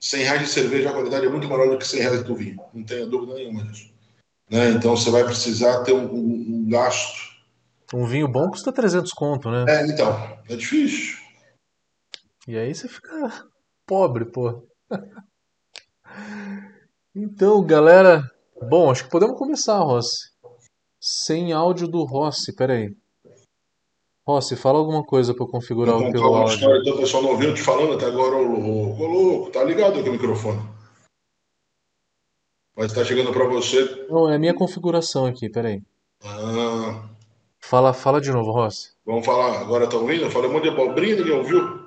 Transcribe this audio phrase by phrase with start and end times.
[0.00, 2.58] 100 reais de cerveja, a qualidade é muito maior do que 100 reais do vinho.
[2.72, 3.92] Não tenha dúvida nenhuma disso.
[4.50, 4.70] Né?
[4.70, 7.30] Então você vai precisar ter um, um, um, gasto.
[7.92, 9.64] Um vinho bom custa 300 conto, né?
[9.68, 10.12] É, então.
[10.48, 11.18] É difícil.
[12.48, 13.46] E aí você fica
[13.86, 14.66] pobre, pô.
[17.14, 18.22] então, galera.
[18.68, 20.30] Bom, acho que podemos começar, Rossi.
[21.00, 22.94] Sem áudio do Rossi, peraí.
[24.26, 26.54] Rossi, fala alguma coisa para eu configurar o teu áudio.
[26.54, 30.08] História, então, o pessoal não ouviu te falando até agora, ô louco, tá ligado aqui
[30.08, 30.60] o microfone.
[32.76, 34.06] Mas tá chegando para você.
[34.08, 35.82] Não, é a minha configuração aqui, peraí.
[36.24, 37.08] Ah.
[37.58, 38.92] Fala, fala de novo, Rossi.
[39.04, 40.24] Vamos falar, agora tá ouvindo?
[40.24, 41.80] Eu falei um monte de abobrinha, ninguém ouviu?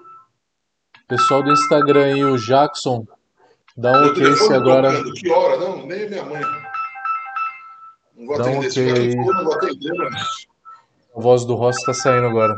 [1.08, 3.05] Pessoal do Instagram aí, o Jackson,
[3.76, 4.91] dá um ok se agora.
[4.91, 5.13] Tocando.
[5.13, 5.58] Que hora?
[5.58, 6.41] Não, nem minha mãe.
[8.16, 9.16] Não vou dá atender um okay aí.
[9.16, 10.48] Não vou atender, mas...
[11.16, 12.55] A voz do Rossi está saindo agora.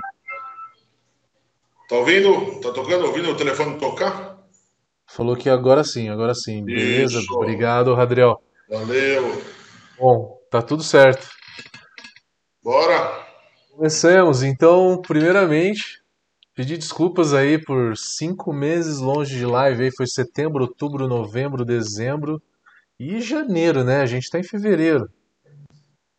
[1.90, 2.60] Tá ouvindo?
[2.62, 3.06] Tá tocando?
[3.06, 4.38] Ouvindo o telefone tocar?
[5.06, 6.64] Falou que agora sim, agora sim.
[6.64, 7.20] Beleza?
[7.20, 7.34] Isso.
[7.34, 8.42] Obrigado, Radriel.
[8.70, 9.42] Valeu.
[10.00, 11.28] Bom, tá tudo certo.
[12.64, 13.26] Bora.
[13.72, 14.42] Comecemos.
[14.42, 16.02] Então, primeiramente,
[16.56, 19.84] pedir desculpas aí por cinco meses longe de live.
[19.84, 22.42] Aí foi setembro, outubro, novembro, dezembro
[23.00, 24.02] e janeiro, né?
[24.02, 25.10] A gente tá em fevereiro.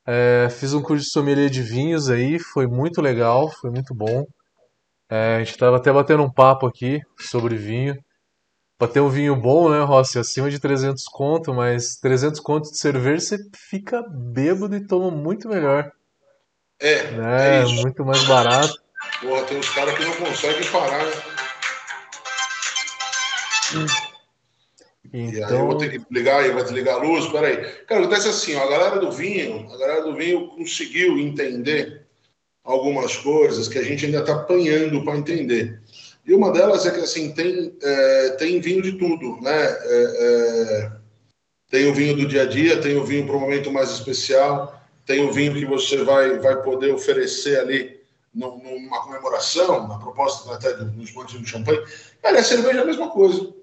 [0.07, 4.25] É, fiz um curso de sommelier de vinhos aí, foi muito legal, foi muito bom.
[5.11, 7.97] É, a gente estava até batendo um papo aqui sobre vinho.
[8.79, 10.19] Para ter um vinho bom, né, Rossi?
[10.19, 13.39] Acima de 300 conto, mas 300 conto de cerveja você
[13.71, 15.91] fica bêbado e toma muito melhor.
[16.79, 17.63] É, né?
[17.63, 18.75] é muito mais barato.
[19.21, 21.13] Porra, tem uns caras que não conseguem parar, né?
[23.75, 24.06] Hum.
[25.13, 25.41] Então...
[25.41, 27.57] E aí eu vou ter que ligar e vai desligar a luz, peraí.
[27.87, 32.07] Cara, acontece assim, ó, a galera do vinho, a galera do vinho conseguiu entender
[32.65, 35.81] algumas coisas que a gente ainda está apanhando para entender.
[36.27, 39.63] E uma delas é que assim tem é, tem vinho de tudo, né?
[39.63, 39.83] É,
[40.19, 40.93] é,
[41.71, 44.83] tem o vinho do dia a dia, tem o vinho para um momento mais especial,
[45.05, 47.97] tem o vinho que você vai vai poder oferecer ali
[48.35, 51.81] numa comemoração, na proposta até dos montes de champanhe.
[52.21, 53.55] Cara, a cerveja é a mesma coisa.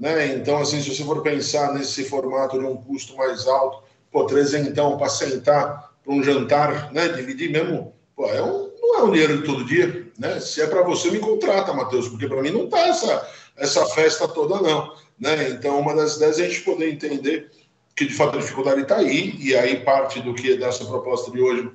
[0.00, 0.34] Né?
[0.34, 4.96] Então, assim, se você for pensar nesse formato de um custo mais alto, pô, trezentão
[4.96, 7.08] para sentar para um jantar, né?
[7.08, 10.40] Dividir mesmo, pô, é um, não é um dinheiro de todo dia, né?
[10.40, 13.28] Se é para você, me contrata, Matheus, porque para mim não tá essa,
[13.58, 14.94] essa festa toda, não.
[15.18, 15.50] Né?
[15.50, 17.50] Então, uma das ideias é a gente poder entender
[17.94, 21.30] que de fato a dificuldade está aí, e aí parte do que é dessa proposta
[21.30, 21.70] de hoje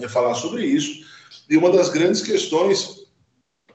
[0.00, 1.06] é falar sobre isso.
[1.48, 3.06] E uma das grandes questões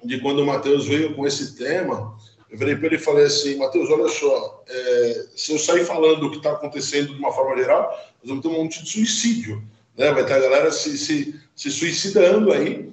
[0.03, 2.17] de quando o Matheus veio com esse tema
[2.49, 6.25] eu virei para ele e falei assim, Matheus, olha só, é, se eu sair falando
[6.25, 7.89] o que está acontecendo de uma forma geral,
[8.21, 9.61] nós vamos ter um monte de suicídio.
[9.97, 10.11] Né?
[10.11, 12.89] Vai ter a galera se, se, se suicidando aí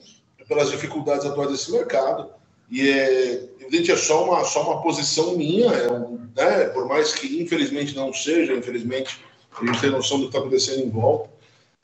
[0.48, 2.30] pelas dificuldades atuais desse mercado.
[2.70, 6.64] E é evidente, é só uma, só uma posição minha, é um, né?
[6.70, 9.20] por mais que infelizmente não seja, infelizmente
[9.60, 11.30] a gente tem noção do que está acontecendo em volta.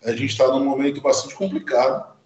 [0.02, 2.16] A gente está num momento bastante complicado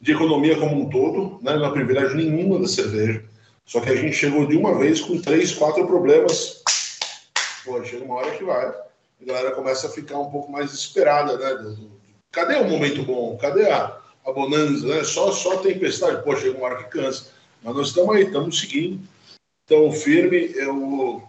[0.00, 1.54] de economia como um todo, né?
[1.56, 3.24] não é privilégio nenhuma da cerveja.
[3.68, 6.62] Só que a gente chegou de uma vez com três, quatro problemas.
[7.62, 8.66] Pô, chega uma hora que vai.
[8.66, 11.76] A galera começa a ficar um pouco mais desesperada, né?
[12.32, 13.36] Cadê o momento bom?
[13.36, 14.86] Cadê a, a bonança?
[14.86, 15.04] Né?
[15.04, 16.24] Só, só tempestade.
[16.24, 17.30] Pô, chega uma hora que cansa.
[17.62, 19.06] Mas nós estamos aí, estamos seguindo.
[19.66, 20.50] Então, firme.
[20.54, 21.22] Eu,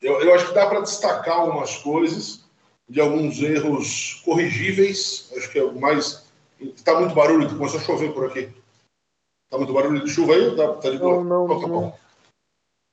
[0.00, 2.44] eu, eu acho que dá para destacar algumas coisas
[2.88, 5.32] de alguns erros corrigíveis.
[5.36, 6.24] Acho que é o mais.
[6.60, 8.48] Está muito barulho, começou a chover por aqui.
[9.50, 10.56] Tá muito barulho de chuva aí?
[10.56, 11.24] Tá, tá de boa?
[11.24, 11.60] Não, não.
[11.60, 11.98] Tá bom.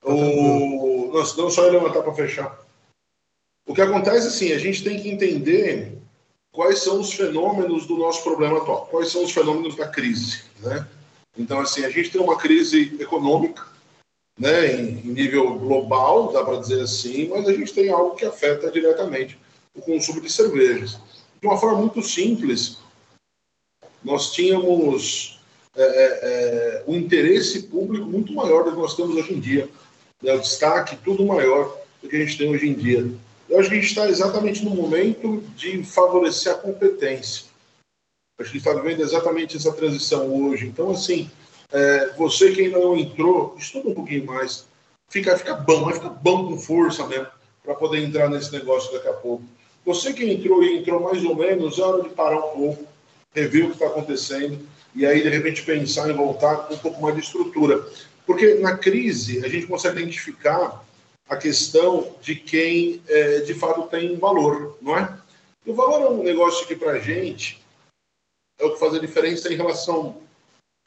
[0.04, 1.12] O...
[1.14, 2.60] Não, senão só levantar para fechar.
[3.68, 5.98] O que acontece, assim, a gente tem que entender
[6.52, 10.88] quais são os fenômenos do nosso problema atual, quais são os fenômenos da crise, né?
[11.38, 13.66] Então, assim, a gente tem uma crise econômica,
[14.40, 18.26] né, em, em nível global, dá para dizer assim, mas a gente tem algo que
[18.26, 19.38] afeta diretamente
[19.74, 21.00] o consumo de cervejas.
[21.42, 22.78] De uma forma muito simples,
[24.04, 25.35] nós tínhamos
[25.78, 29.70] é, é, é, um interesse público muito maior do que nós temos hoje em dia.
[30.22, 30.34] Né?
[30.34, 33.06] O destaque, tudo maior do que a gente tem hoje em dia.
[33.50, 37.46] Eu acho que a gente está exatamente no momento de favorecer a competência.
[38.40, 40.66] Acho que está vivendo exatamente essa transição hoje.
[40.68, 41.30] Então, assim,
[41.72, 44.66] é, você que ainda não entrou, estuda um pouquinho mais.
[45.10, 47.28] Fica, fica bom, vai ficar bom com força mesmo,
[47.64, 49.44] para poder entrar nesse negócio daqui a pouco.
[49.86, 52.88] Você que entrou e entrou mais ou menos, é hora de parar um pouco,
[53.34, 54.60] rever o que está acontecendo
[54.96, 57.86] e aí, de repente, pensar em voltar com um pouco mais de estrutura.
[58.26, 60.84] Porque na crise, a gente consegue identificar
[61.28, 65.18] a questão de quem é, de fato tem valor, não é?
[65.66, 67.62] E o valor é um negócio que, para a gente,
[68.58, 70.22] é o que faz a diferença em relação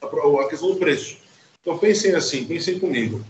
[0.01, 1.17] à questão do preço.
[1.61, 3.23] Então, pensem assim, pensem comigo.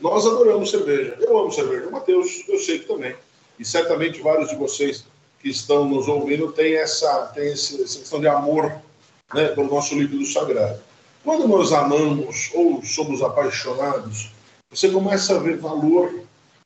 [0.00, 1.16] Nós adoramos cerveja.
[1.20, 1.88] Eu amo cerveja.
[1.88, 3.14] O Matheus, eu sei que também.
[3.58, 5.04] E certamente vários de vocês
[5.40, 8.80] que estão nos ouvindo têm essa, têm essa questão de amor
[9.34, 10.80] né, pelo nosso líquido sagrado.
[11.24, 14.30] Quando nós amamos ou somos apaixonados,
[14.70, 16.22] você começa a ver valor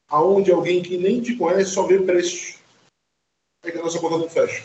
[0.08, 2.58] aonde alguém que nem te conhece só vê preço.
[3.64, 4.64] É que a nossa conta não fecha.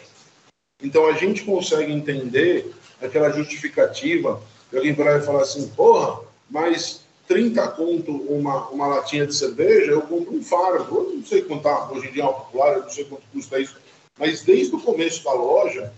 [0.81, 7.67] Então a gente consegue entender aquela justificativa que alguém vai falar assim, porra, mas 30
[7.69, 10.95] conto uma, uma latinha de cerveja, eu compro um fardo.
[10.95, 13.77] Eu não sei quanto tá hoje em dia popular, eu não sei quanto custa isso.
[14.17, 15.93] Mas desde o começo da loja,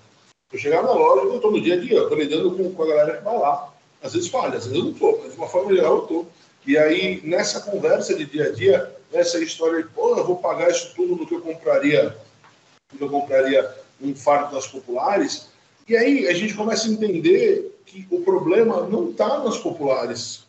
[0.52, 2.88] eu chegava na loja, eu estou no dia a dia, estou lidando com, com a
[2.88, 3.74] galera que vai lá.
[4.02, 6.28] Às vezes falha, às vezes eu não estou, mas de uma forma geral eu estou.
[6.66, 10.70] E aí, nessa conversa de dia a dia, essa história de, pô, eu vou pagar
[10.70, 12.16] isso tudo no que eu compraria,
[12.92, 13.70] no que eu compraria
[14.02, 15.50] um fardo das populares.
[15.88, 20.46] E aí a gente começa a entender que o problema não está nas populares.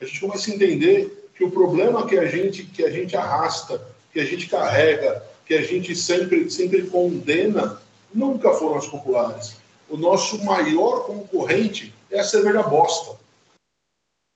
[0.00, 3.80] A gente começa a entender que o problema que a gente que a gente arrasta,
[4.12, 7.80] que a gente carrega, que a gente sempre sempre condena,
[8.12, 9.56] nunca foram as populares.
[9.88, 13.18] O nosso maior concorrente é a cerveja bosta.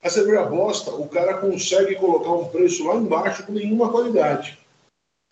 [0.02, 4.58] A cerveja bosta, o cara consegue colocar um preço lá embaixo com nenhuma qualidade.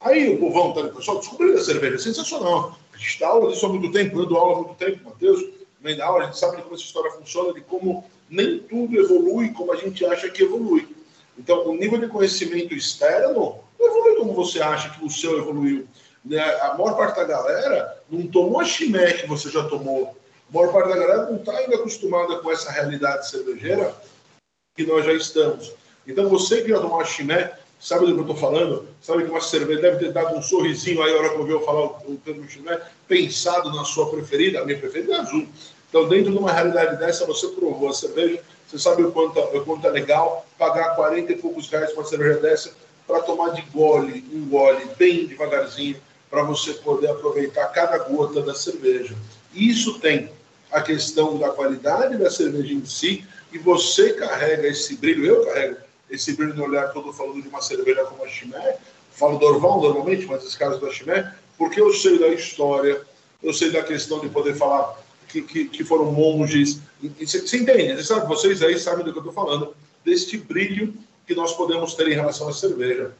[0.00, 2.78] Aí o povão tá, pessoal, descobriu a cerveja, é sensacional.
[2.92, 5.43] A gente dá aula disso há muito tempo, dando aula há muito tempo, Matheus,
[5.76, 9.50] também dá aula, a gente sabe como essa história funciona, de como nem tudo evolui
[9.52, 10.88] como a gente acha que evolui.
[11.36, 15.86] Então, o nível de conhecimento externo não evolui como você acha que o seu evoluiu.
[16.25, 16.40] Né?
[16.40, 20.17] A maior parte da galera não tomou a chimé que você já tomou.
[20.49, 23.94] A maior parte da galera não está ainda acostumada com essa realidade cervejeira
[24.76, 25.72] que nós já estamos.
[26.06, 28.88] Então, você que já tomou a chimé, sabe do que eu estou falando?
[29.00, 31.87] Sabe que uma cerveja deve ter dado um sorrisinho aí na hora que ouviu falar
[31.87, 35.46] o, termo chimé, pensado na sua preferida, a minha preferida é azul.
[35.88, 39.64] Então, dentro de uma realidade dessa, você provou a cerveja, você sabe o quanto, o
[39.64, 42.72] quanto é legal pagar 40 e poucos reais por uma cerveja dessa
[43.06, 45.96] para tomar de gole em gole, bem devagarzinho,
[46.31, 49.15] para você poder aproveitar cada gota da cerveja.
[49.53, 50.31] Isso tem
[50.71, 55.77] a questão da qualidade da cerveja em si, e você carrega esse brilho, eu carrego
[56.09, 58.77] esse brilho no olhar todo falando de uma cerveja como a Chimé,
[59.12, 63.00] falo do Orval normalmente, mas esse caso da Chimé, porque eu sei da história,
[63.43, 64.97] eu sei da questão de poder falar
[65.29, 66.81] que, que, que foram monges.
[67.21, 67.97] Você entende?
[67.97, 69.75] Você sabe, vocês aí sabem do que eu estou falando,
[70.05, 70.94] deste brilho
[71.27, 73.12] que nós podemos ter em relação à cerveja.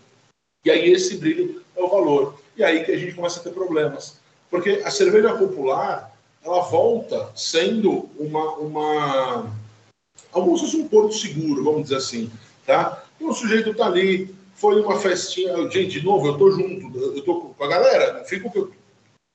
[0.65, 2.39] E aí esse brilho é o valor.
[2.61, 4.19] E aí que a gente começa a ter problemas.
[4.51, 6.15] Porque a cerveja popular,
[6.45, 9.51] ela volta sendo uma, uma
[10.31, 12.31] como se fosse um porto seguro, vamos dizer assim,
[12.67, 13.03] tá?
[13.19, 17.23] E o sujeito tá ali, foi uma festinha, gente, de novo, eu tô junto, eu
[17.23, 18.71] tô com a galera, não fico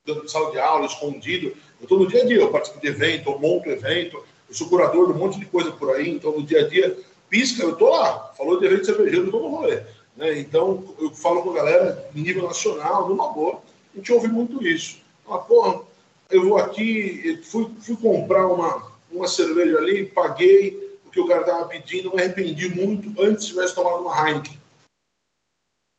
[0.06, 3.28] dando sala de aula, escondido, eu tô no dia a dia, eu participo de evento,
[3.28, 6.44] eu monto evento, eu sou curador de um monte de coisa por aí, então no
[6.44, 6.96] dia a dia,
[7.28, 9.82] pisca, eu tô lá, falou de evento cervejeiro, eu tô no rolê,
[10.16, 10.38] né?
[10.38, 13.62] Então, eu falo com a galera, nível nacional, numa boa,
[13.94, 14.98] a gente ouve muito isso.
[15.28, 15.82] Ah, porra,
[16.30, 20.86] eu vou aqui, fui, fui comprar uma, uma cerveja ali, paguei,
[21.16, 24.60] que o cara estava pedindo, me arrependi muito antes tivesse tomado uma Heineken.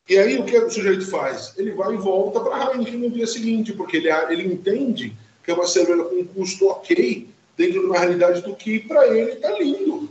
[0.08, 1.58] E aí o que o sujeito faz?
[1.58, 5.50] Ele vai e volta para a Heineken no dia seguinte, porque ele, ele entende que
[5.50, 7.28] é uma cerveja com um custo ok
[7.58, 10.10] dentro de uma realidade do que para ele está lindo.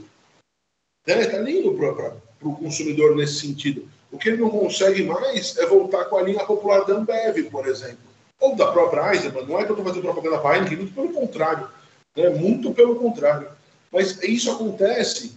[1.07, 1.27] Está né?
[1.27, 3.89] Tá lindo para o consumidor nesse sentido.
[4.17, 7.69] O que ele não consegue mais é voltar com a linha popular da Ambev, por
[7.69, 7.99] exemplo.
[8.41, 9.45] Ou da própria Eisenbahn.
[9.45, 11.69] Não é que eu estou fazendo propaganda para a Heineken, muito pelo contrário.
[12.17, 12.31] Né?
[12.31, 13.47] Muito pelo contrário.
[13.93, 15.37] Mas isso acontece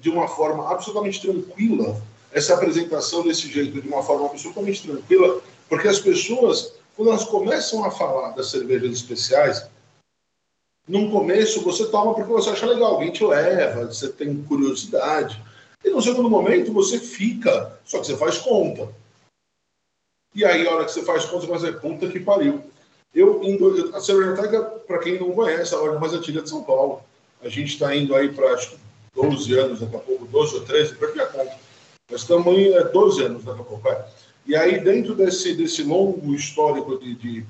[0.00, 5.86] de uma forma absolutamente tranquila, essa apresentação desse jeito, de uma forma absolutamente tranquila, porque
[5.86, 9.68] as pessoas, quando elas começam a falar das cervejas especiais,
[10.88, 15.40] num começo você toma porque você acha legal, alguém te leva, você tem curiosidade.
[15.84, 18.88] E no segundo momento você fica, só que você faz conta.
[20.34, 22.62] E aí, a hora que você faz conta, você vai dizer, puta que pariu.
[23.14, 23.40] Eu,
[23.94, 27.00] a Cerveja Tega, para quem não conhece, é a loja mais antiga de São Paulo.
[27.40, 28.58] A gente está indo aí para
[29.14, 31.56] 12 anos, daqui a pouco, 12 ou 13, perdi a conta.
[32.10, 33.88] Estamos em é, 12 anos daqui a pouco.
[33.88, 34.08] É.
[34.46, 37.46] E aí, dentro desse, desse longo histórico de, de,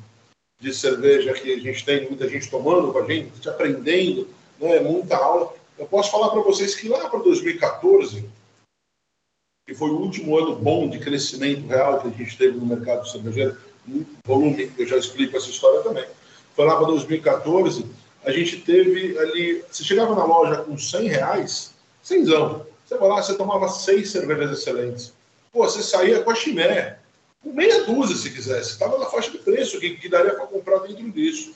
[0.61, 4.29] de, cerveja que a gente tem, muita gente tomando com a gente, aprendendo,
[4.61, 8.29] né, muita aula, eu posso falar para vocês que lá para 2014,
[9.67, 13.09] que foi o último ano bom de crescimento real que a gente teve no mercado
[13.09, 13.59] cervejeiro,
[14.27, 16.07] volume, eu já explico essa história também.
[16.55, 17.85] Foi lá para 2014
[18.25, 19.65] a gente teve ali.
[19.71, 22.67] Você chegava na loja com 100 reais, cenzão.
[22.85, 25.13] Você vai lá, você tomava seis cervejas excelentes.
[25.53, 26.99] Pô, você saía com a chimé,
[27.43, 28.73] com meia dúzia se quisesse.
[28.73, 31.55] Estava na faixa de preço que, que daria para comprar dentro disso.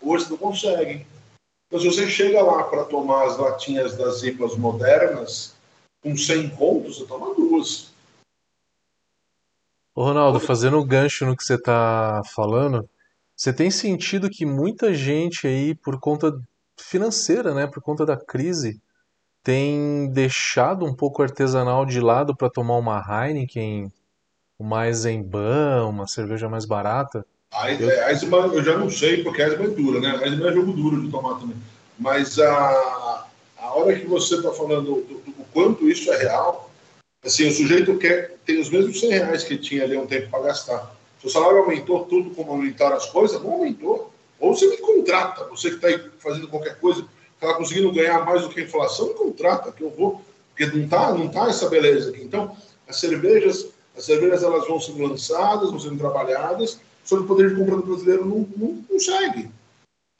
[0.00, 1.06] Hoje não consegue.
[1.66, 5.54] Então, se você chega lá para tomar as latinhas das IPAs modernas,
[6.00, 7.92] com 100 pontos, você toma duas.
[9.94, 12.88] Ô Ronaldo, fazendo o gancho no que você está falando,
[13.34, 16.38] você tem sentido que muita gente aí, por conta
[16.78, 18.80] financeira, né, por conta da crise,
[19.42, 23.92] tem deixado um pouco o artesanal de lado para tomar uma Heineken,
[24.58, 27.26] uma Eisenbahn, uma cerveja mais barata?
[27.56, 30.18] A Eisenbahn eu já não sei, porque a Eisenbahn é dura, né?
[30.20, 31.56] A Eisenbahn é jogo duro de tomar também.
[31.98, 33.26] Mas a,
[33.58, 36.70] a hora que você está falando do, do, quanto isso é real,
[37.24, 40.44] assim, o sujeito quer tem os mesmos 100 reais que tinha ali um tempo para
[40.44, 40.94] gastar.
[41.18, 44.12] Se o salário aumentou tudo como aumentaram as coisas, não aumentou.
[44.38, 48.50] Ou você me contrata, você que está fazendo qualquer coisa, está conseguindo ganhar mais do
[48.50, 52.10] que a inflação, me contrata, que eu vou, porque não está não tá essa beleza
[52.10, 52.22] aqui.
[52.22, 52.54] Então,
[52.86, 56.80] as cervejas, as cervejas elas vão sendo lançadas, vão sendo trabalhadas,
[57.14, 59.50] que o poder de compra do brasileiro não, não consegue.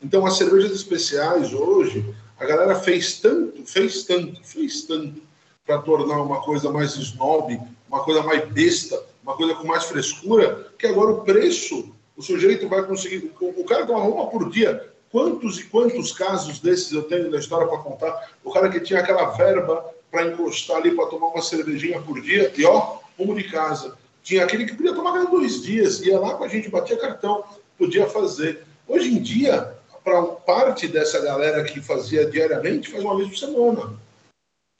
[0.02, 5.22] Então, as cervejas especiais hoje, a galera fez tanto, fez tanto, fez tanto
[5.64, 10.72] para tornar uma coisa mais snob, uma coisa mais besta, uma coisa com mais frescura,
[10.78, 13.32] que agora o preço, o sujeito vai conseguir.
[13.40, 14.88] O cara toma uma por dia.
[15.10, 18.30] Quantos e quantos casos desses eu tenho na história para contar?
[18.44, 22.52] O cara que tinha aquela verba para encostar ali para tomar uma cervejinha por dia,
[22.56, 23.96] e ó, rumo de casa.
[24.26, 27.44] Tinha aquele que podia tomar cada dois dias, ia lá com a gente, batia cartão,
[27.78, 28.64] podia fazer.
[28.88, 33.96] Hoje em dia, para parte dessa galera que fazia diariamente, faz uma vez por semana.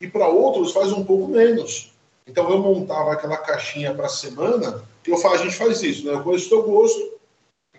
[0.00, 1.92] E para outros faz um pouco menos.
[2.26, 6.14] Então eu montava aquela caixinha para a semana, que eu a gente faz isso, né?
[6.14, 7.12] Eu conheço o teu gosto,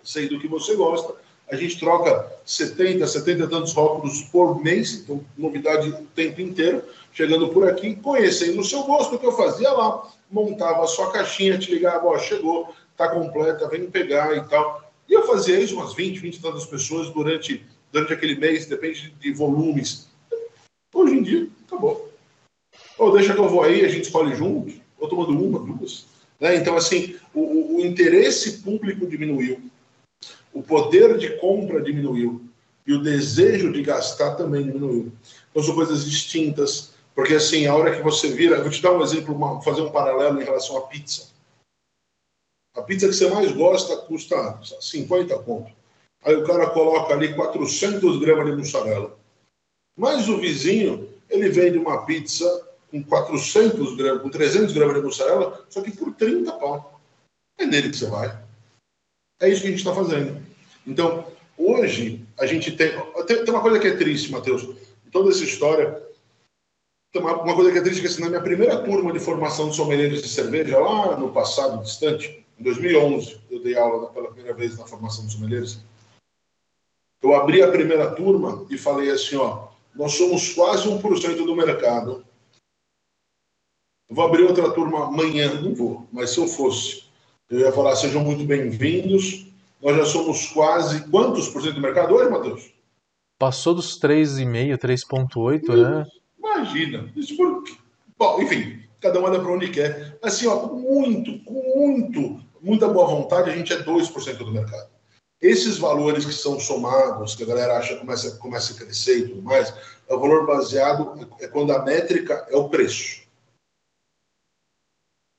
[0.02, 1.16] sei do que você gosta,
[1.50, 6.82] a gente troca 70, 70 tantos rótulos por mês, então novidade o tempo inteiro,
[7.18, 11.10] chegando por aqui, conhecendo o seu gosto, o que eu fazia lá, montava a sua
[11.10, 14.88] caixinha, te ligava, ó, chegou, tá completa, vem pegar e tal.
[15.08, 19.12] E eu fazia isso umas 20, 20 e tantas pessoas durante, durante aquele mês, depende
[19.18, 20.06] de volumes.
[20.94, 22.08] Hoje em dia, acabou.
[22.96, 26.06] Ou deixa que eu vou aí, a gente escolhe junto, ou tomando uma, duas.
[26.38, 26.54] Né?
[26.54, 29.60] Então, assim, o, o interesse público diminuiu,
[30.52, 32.42] o poder de compra diminuiu,
[32.86, 35.12] e o desejo de gastar também diminuiu.
[35.50, 38.58] Então, são coisas distintas, porque, assim, a hora que você vira.
[38.58, 41.28] Eu vou te dar um exemplo, uma, fazer um paralelo em relação à pizza.
[42.76, 45.72] A pizza que você mais gosta custa 50 conto.
[46.22, 49.18] Aí o cara coloca ali 400 gramas de mussarela.
[49.96, 52.46] Mas o vizinho, ele vende uma pizza
[52.88, 57.00] com 400 gramas, com 300 gramas de mussarela, só que por 30 pau.
[57.58, 58.28] É nele que você vai.
[59.40, 60.40] É isso que a gente está fazendo.
[60.86, 62.92] Então, hoje, a gente tem,
[63.26, 63.44] tem.
[63.44, 64.68] Tem uma coisa que é triste, Matheus.
[65.10, 66.06] Toda essa história,
[67.16, 70.22] uma, coisa que é triste, que assim, na minha primeira turma de formação de sommeliers
[70.22, 74.86] de cerveja, lá no passado distante, em 2011, eu dei aula pela primeira vez na
[74.86, 75.80] formação dos sommeliers.
[77.22, 82.24] Eu abri a primeira turma e falei assim, ó, nós somos quase 1% do mercado.
[84.08, 87.04] Eu vou abrir outra turma amanhã, não vou, mas se eu fosse,
[87.50, 89.46] eu ia falar, sejam muito bem-vindos.
[89.82, 92.72] Nós já somos quase quantos por cento do mercado hoje, Matheus?
[93.38, 96.06] Passou dos 3,5, 3,8, né?
[96.38, 97.10] Imagina.
[97.16, 97.64] Isso por...
[98.16, 100.18] Bom, enfim, cada um anda para onde quer.
[100.22, 104.88] Assim, ó, muito, com muito, muita boa vontade, a gente é 2% do mercado.
[105.40, 109.28] Esses valores que são somados, que a galera acha que começa, começa a crescer e
[109.28, 109.72] tudo mais,
[110.08, 113.22] é o valor baseado, é quando a métrica é o preço.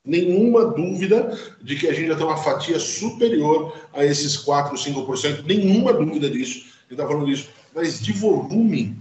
[0.02, 5.44] Nenhuma dúvida de que a gente já tem uma fatia superior a esses 4, 5%,
[5.44, 6.60] nenhuma dúvida disso.
[6.60, 7.50] A gente está falando disso.
[7.74, 8.98] Mas de volume,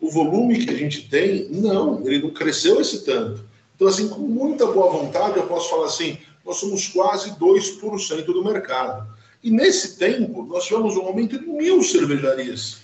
[0.00, 3.44] o volume que a gente tem, não, ele não cresceu esse tanto.
[3.74, 8.44] Então, assim, com muita boa vontade, eu posso falar assim: nós somos quase 2% do
[8.44, 9.08] mercado.
[9.42, 12.80] E nesse tempo, nós tivemos um aumento de mil cervejarias,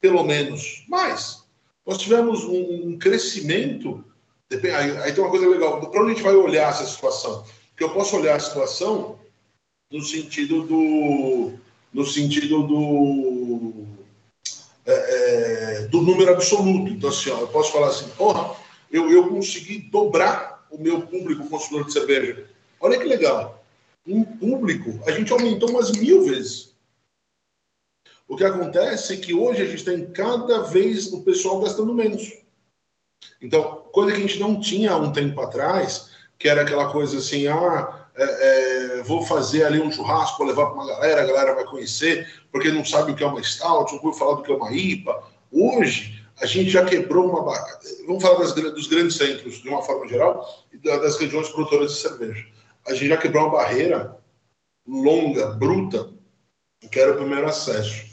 [0.00, 0.84] pelo menos.
[0.88, 1.44] Mas
[1.86, 4.04] nós tivemos um, um crescimento.
[4.50, 7.44] Aí, aí, tem uma coisa legal: para onde a gente vai olhar essa situação?
[7.70, 9.18] Porque eu posso olhar a situação
[9.90, 11.52] no sentido do.
[11.92, 13.97] No sentido do.
[14.90, 16.90] É, é, do número absoluto.
[16.90, 18.56] Então, assim, ó, eu posso falar assim: porra,
[18.90, 22.46] eu, eu consegui dobrar o meu público consumidor de cerveja.
[22.80, 23.58] Olha que legal
[24.08, 26.74] em público, a gente aumentou umas mil vezes.
[28.26, 32.32] O que acontece é que hoje a gente tem cada vez o pessoal gastando menos.
[33.40, 37.18] Então, coisa que a gente não tinha há um tempo atrás, que era aquela coisa
[37.18, 41.26] assim, ah, é, é, vou fazer ali um churrasco, vou levar para uma galera, a
[41.26, 44.42] galera vai conhecer, porque não sabe o que é uma stout, não vou falar do
[44.42, 45.22] que é uma IPA.
[45.50, 47.54] Hoje, a gente já quebrou uma.
[48.06, 51.98] Vamos falar das, dos grandes centros, de uma forma geral, e das regiões produtoras de
[51.98, 52.46] cerveja
[52.88, 54.16] a gente já quebrou uma barreira
[54.86, 56.10] longa, bruta,
[56.90, 58.06] que era o primeiro acesso.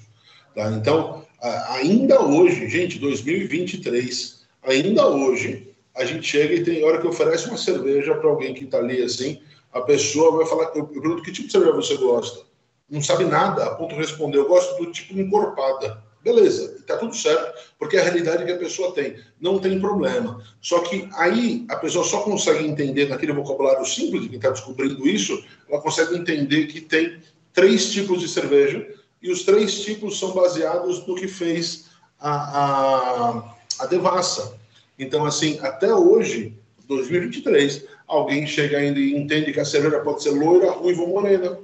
[0.54, 0.72] Tá?
[0.72, 1.26] Então,
[1.70, 7.58] ainda hoje, gente, 2023, ainda hoje, a gente chega e tem hora que oferece uma
[7.58, 9.42] cerveja para alguém que está ali assim,
[9.76, 12.46] a pessoa vai falar, eu, pergunto que tipo de cerveja você gosta?
[12.90, 16.02] Não sabe nada, a ponto de responder, eu gosto do tipo encorpada.
[16.24, 19.18] Beleza, está tudo certo, porque é a realidade que a pessoa tem.
[19.40, 20.42] Não tem problema.
[20.62, 25.06] Só que aí a pessoa só consegue entender, naquele vocabulário simples de quem está descobrindo
[25.06, 27.20] isso, ela consegue entender que tem
[27.52, 28.88] três tipos de cerveja
[29.22, 34.58] e os três tipos são baseados no que fez a, a, a devassa.
[34.98, 40.32] Então, assim, até hoje, 2023, alguém chega ainda e entende que a cerveja pode ser
[40.32, 41.60] loira, ruiva ou morena.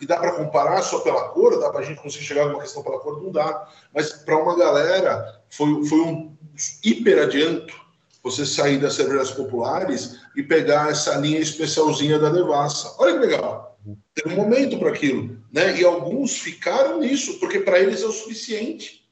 [0.00, 2.82] E dá para comparar só pela cor, dá para a gente conseguir chegar numa questão
[2.82, 3.68] pela cor, não dá.
[3.94, 6.36] Mas para uma galera, foi, foi um
[6.82, 7.74] hiper adianto
[8.22, 12.94] você sair das cervejas populares e pegar essa linha especialzinha da Devassa.
[12.98, 13.78] Olha que legal.
[14.14, 15.38] Tem um momento para aquilo.
[15.52, 15.80] Né?
[15.80, 19.08] E alguns ficaram nisso, porque para eles é o suficiente.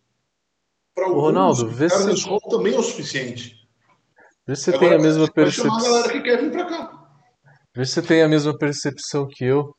[0.94, 2.24] Para alguns, Ronaldo, vê se...
[2.48, 3.67] também é o suficiente.
[4.48, 5.76] Vê se você Agora, tem a mesma percepção.
[5.76, 6.90] a galera que quer vir para cá.
[7.76, 9.74] Vê se você tem a mesma percepção que eu.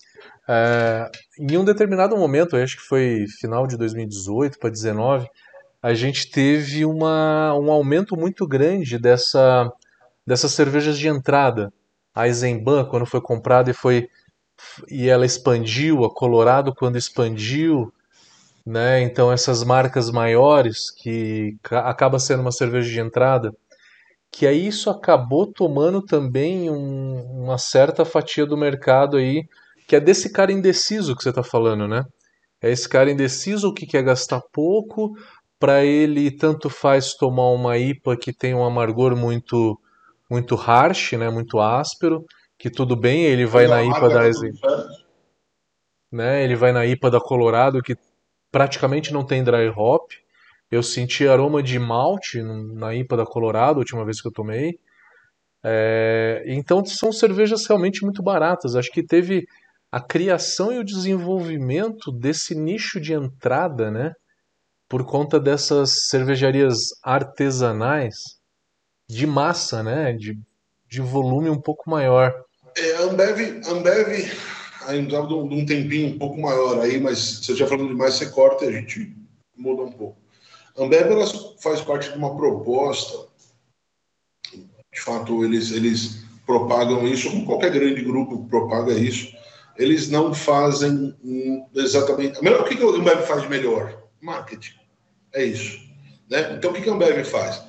[0.48, 1.10] É,
[1.40, 5.28] em um determinado momento, acho que foi final de 2018 para 2019,
[5.82, 9.72] a gente teve uma, um aumento muito grande dessa,
[10.26, 11.74] dessas cervejas de entrada.
[12.14, 14.08] A Eisenbahn, quando foi comprada e foi
[14.88, 17.92] e ela expandiu, a Colorado quando expandiu,
[18.64, 19.02] né?
[19.02, 23.52] Então essas marcas maiores que acaba sendo uma cerveja de entrada,
[24.31, 29.43] que aí isso acabou tomando também um, uma certa fatia do mercado aí,
[29.88, 32.03] que é desse cara indeciso que você está falando, né?
[32.62, 35.13] É esse cara indeciso que quer gastar pouco,
[35.59, 39.79] para ele tanto faz tomar uma IPA que tem um amargor muito
[40.29, 42.24] muito harsh, né, muito áspero,
[42.57, 44.21] que tudo bem, ele vai na IPA da
[46.12, 47.98] né, ele vai na IPA da Colorado que
[48.51, 50.12] praticamente não tem dry hop.
[50.72, 54.80] Eu senti aroma de malte na IPA da Colorado, a última vez que eu tomei.
[55.64, 58.76] É, então são cervejas realmente muito baratas.
[58.76, 59.46] Acho que teve
[59.92, 64.14] a criação e o desenvolvimento desse nicho de entrada, né?
[64.88, 68.16] Por conta dessas cervejarias artesanais
[69.08, 70.14] de massa, né?
[70.14, 70.38] De,
[70.88, 72.32] de volume um pouco maior.
[72.77, 74.32] É, a Ambev, Ambev
[74.86, 78.29] ainda de um tempinho um pouco maior aí, mas se você estiver falando demais, você
[78.29, 79.16] corta e a gente
[79.58, 80.18] muda um pouco.
[80.77, 81.25] Ambev ela
[81.60, 83.27] faz parte de uma proposta,
[84.53, 89.32] de fato, eles, eles propagam isso, como qualquer grande grupo propaga isso,
[89.77, 91.16] eles não fazem
[91.75, 92.40] exatamente.
[92.40, 94.03] O que, que a Ambev faz de melhor?
[94.20, 94.74] Marketing.
[95.34, 95.79] É isso.
[96.29, 96.53] Né?
[96.53, 97.64] Então, o que, que a Ambev faz?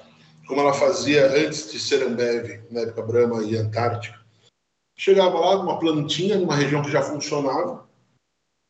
[0.47, 4.19] Como ela fazia antes de ser Ambev, na época Brahma e Antártica,
[4.97, 7.89] chegava lá numa plantinha, numa região que já funcionava,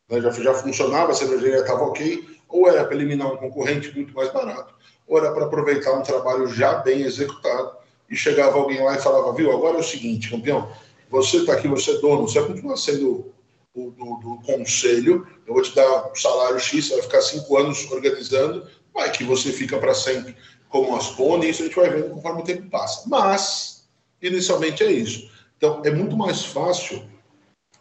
[0.09, 4.13] né, já, já funcionava, a cervejaria estava ok, ou era para eliminar um concorrente muito
[4.13, 4.73] mais barato,
[5.07, 7.77] ou era para aproveitar um trabalho já bem executado,
[8.09, 10.69] e chegava alguém lá e falava, viu, agora é o seguinte, campeão,
[11.09, 13.33] você está aqui, você é dono, você continua sendo
[13.73, 17.57] o do, do, conselho, eu vou te dar um salário X, você vai ficar cinco
[17.57, 20.35] anos organizando, vai que você fica para sempre
[20.67, 23.07] como as pôneis, isso a gente vai vendo conforme o tempo passa.
[23.07, 23.87] Mas,
[24.21, 25.29] inicialmente é isso.
[25.57, 27.03] Então, é muito mais fácil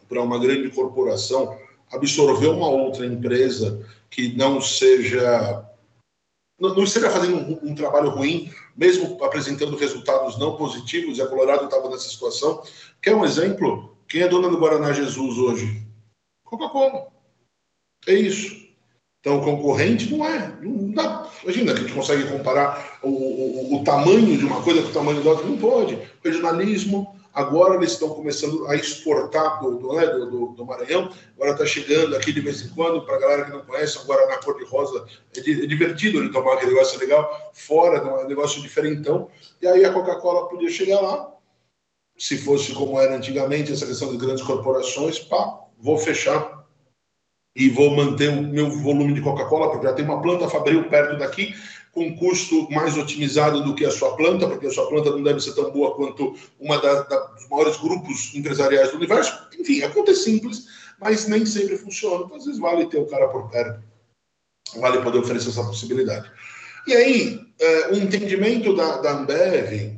[0.08, 1.56] para uma grande corporação
[1.92, 5.64] absorver uma outra empresa que não seja
[6.60, 11.26] não, não esteja fazendo um, um, trabalho ruim, mesmo apresentando resultados não positivos, e a
[11.26, 12.62] Colorado estava nessa situação.
[13.00, 13.96] Quer um exemplo?
[14.06, 15.86] Quem é dona do Guaraná Jesus hoje?
[16.44, 17.08] Coca-Cola.
[18.06, 18.68] É isso.
[19.20, 20.48] Então, concorrente não é.
[20.60, 21.30] Não dá.
[21.42, 24.92] Imagina que a gente consegue comparar o, o, o tamanho de uma coisa com o
[24.92, 25.46] tamanho da outra.
[25.46, 25.98] Não pode.
[26.24, 31.12] Regionalismo, Agora eles estão começando a exportar do, do, né, do, do Maranhão.
[31.36, 34.26] Agora está chegando aqui de vez em quando, para a galera que não conhece, agora
[34.26, 35.06] na cor de rosa.
[35.36, 39.28] É, é divertido ele tomar aquele negócio legal, fora, é um negócio diferentão.
[39.62, 41.32] E aí a Coca-Cola podia chegar lá,
[42.18, 46.60] se fosse como era antigamente, essa questão de grandes corporações, pá, vou fechar
[47.54, 51.18] e vou manter o meu volume de Coca-Cola, porque já tem uma planta fabril perto
[51.18, 51.54] daqui,
[51.92, 55.40] com custo mais otimizado do que a sua planta, porque a sua planta não deve
[55.40, 59.36] ser tão boa quanto uma da, da, dos maiores grupos empresariais do universo.
[59.58, 60.66] Enfim, a conta é simples,
[61.00, 62.24] mas nem sempre funciona.
[62.24, 63.82] Então, às vezes vale ter o cara por perto,
[64.76, 66.30] vale poder oferecer essa possibilidade.
[66.86, 69.96] E aí, é, o entendimento da, da Ambev,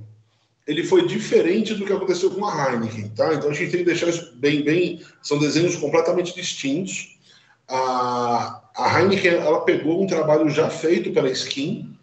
[0.66, 3.34] ele foi diferente do que aconteceu com a Heineken, tá?
[3.34, 7.18] Então a gente tem que deixar isso bem, bem, são desenhos completamente distintos.
[8.74, 11.94] A Heineken ela pegou um trabalho já feito pela Skin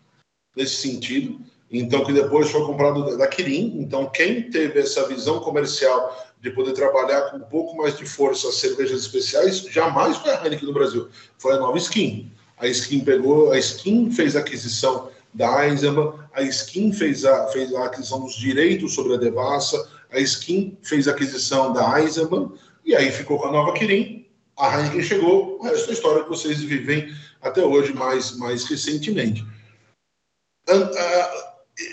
[0.56, 1.40] nesse sentido,
[1.72, 3.78] então que depois foi comprado da Kirin.
[3.80, 8.52] Então quem teve essa visão comercial de poder trabalhar com um pouco mais de força
[8.52, 12.32] cervejas especiais, jamais foi a Heineken no Brasil, foi a nova Skin.
[12.58, 17.48] A Skin pegou, a Skin fez a aquisição da Eisenbahn, a a Skin fez a,
[17.48, 22.52] fez a aquisição dos direitos sobre a Devassa, a Skin fez a aquisição da Eisenbahn,
[22.86, 24.19] e aí ficou com a nova Kirin,
[24.60, 29.46] a Heineken chegou, o resto da história que vocês vivem até hoje, mais, mais recentemente.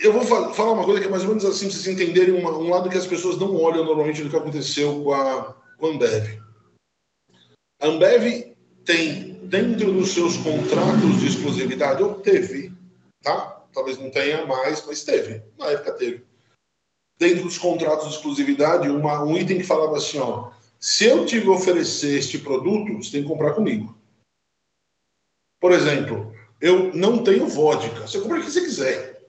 [0.03, 2.91] Eu vou falar uma coisa que é mais ou menos assim, vocês entenderem um lado
[2.91, 6.43] que as pessoas não olham normalmente do que aconteceu com a, com a Ambev.
[7.81, 12.73] A Ambev tem, dentro dos seus contratos de exclusividade, ou teve,
[13.23, 13.63] tá?
[13.73, 15.41] Talvez não tenha mais, mas teve.
[15.57, 16.25] Na época teve.
[17.19, 21.39] Dentro dos contratos de exclusividade, uma, um item que falava assim, ó, se eu te
[21.49, 23.97] oferecer este produto, você tem que comprar comigo.
[25.61, 28.07] Por exemplo, eu não tenho vodka.
[28.07, 29.27] Você compra o que você quiser.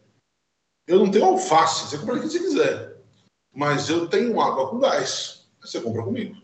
[0.86, 1.88] Eu não tenho alface.
[1.88, 2.98] Você compra o que você quiser.
[3.54, 5.48] Mas eu tenho água com gás.
[5.62, 6.42] Você compra comigo.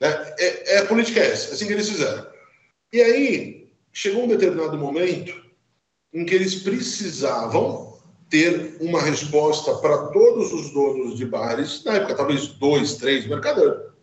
[0.00, 0.06] É,
[0.38, 1.50] é, é a política é essa.
[1.50, 2.26] É assim que eles fizeram.
[2.92, 5.44] E aí, chegou um determinado momento
[6.12, 7.83] em que eles precisavam
[8.34, 13.94] ter uma resposta para todos os donos de bares, na época talvez dois, três, mercado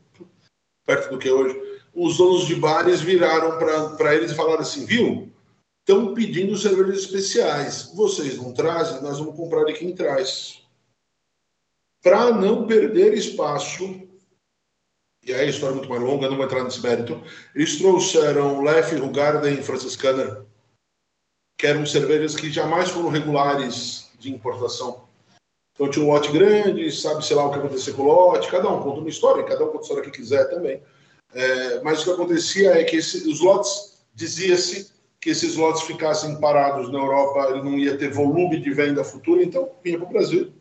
[0.85, 1.61] perto do que hoje,
[1.93, 3.57] os donos de bares viraram
[3.97, 5.29] para eles e falaram assim, viu,
[5.81, 10.63] estão pedindo cervejas especiais, vocês não trazem, nós vamos comprar de quem traz.
[12.01, 14.01] Para não perder espaço,
[15.25, 17.21] e aí a história é muito mais longa, não vou entrar nesse mérito,
[17.53, 20.45] eles trouxeram Leff, Rugarden e Franciscana,
[21.57, 25.03] que eram cervejas que jamais foram regulares de importação.
[25.73, 28.69] Então tinha um lote grande, sabe, sei lá, o que acontecia com o lote, cada
[28.69, 30.81] um conta uma história, cada um conta a história que quiser também.
[31.33, 36.39] É, mas o que acontecia é que esse, os lotes, dizia-se que esses lotes ficassem
[36.39, 40.11] parados na Europa, ele não ia ter volume de venda futura, então vinha para o
[40.11, 40.51] Brasil.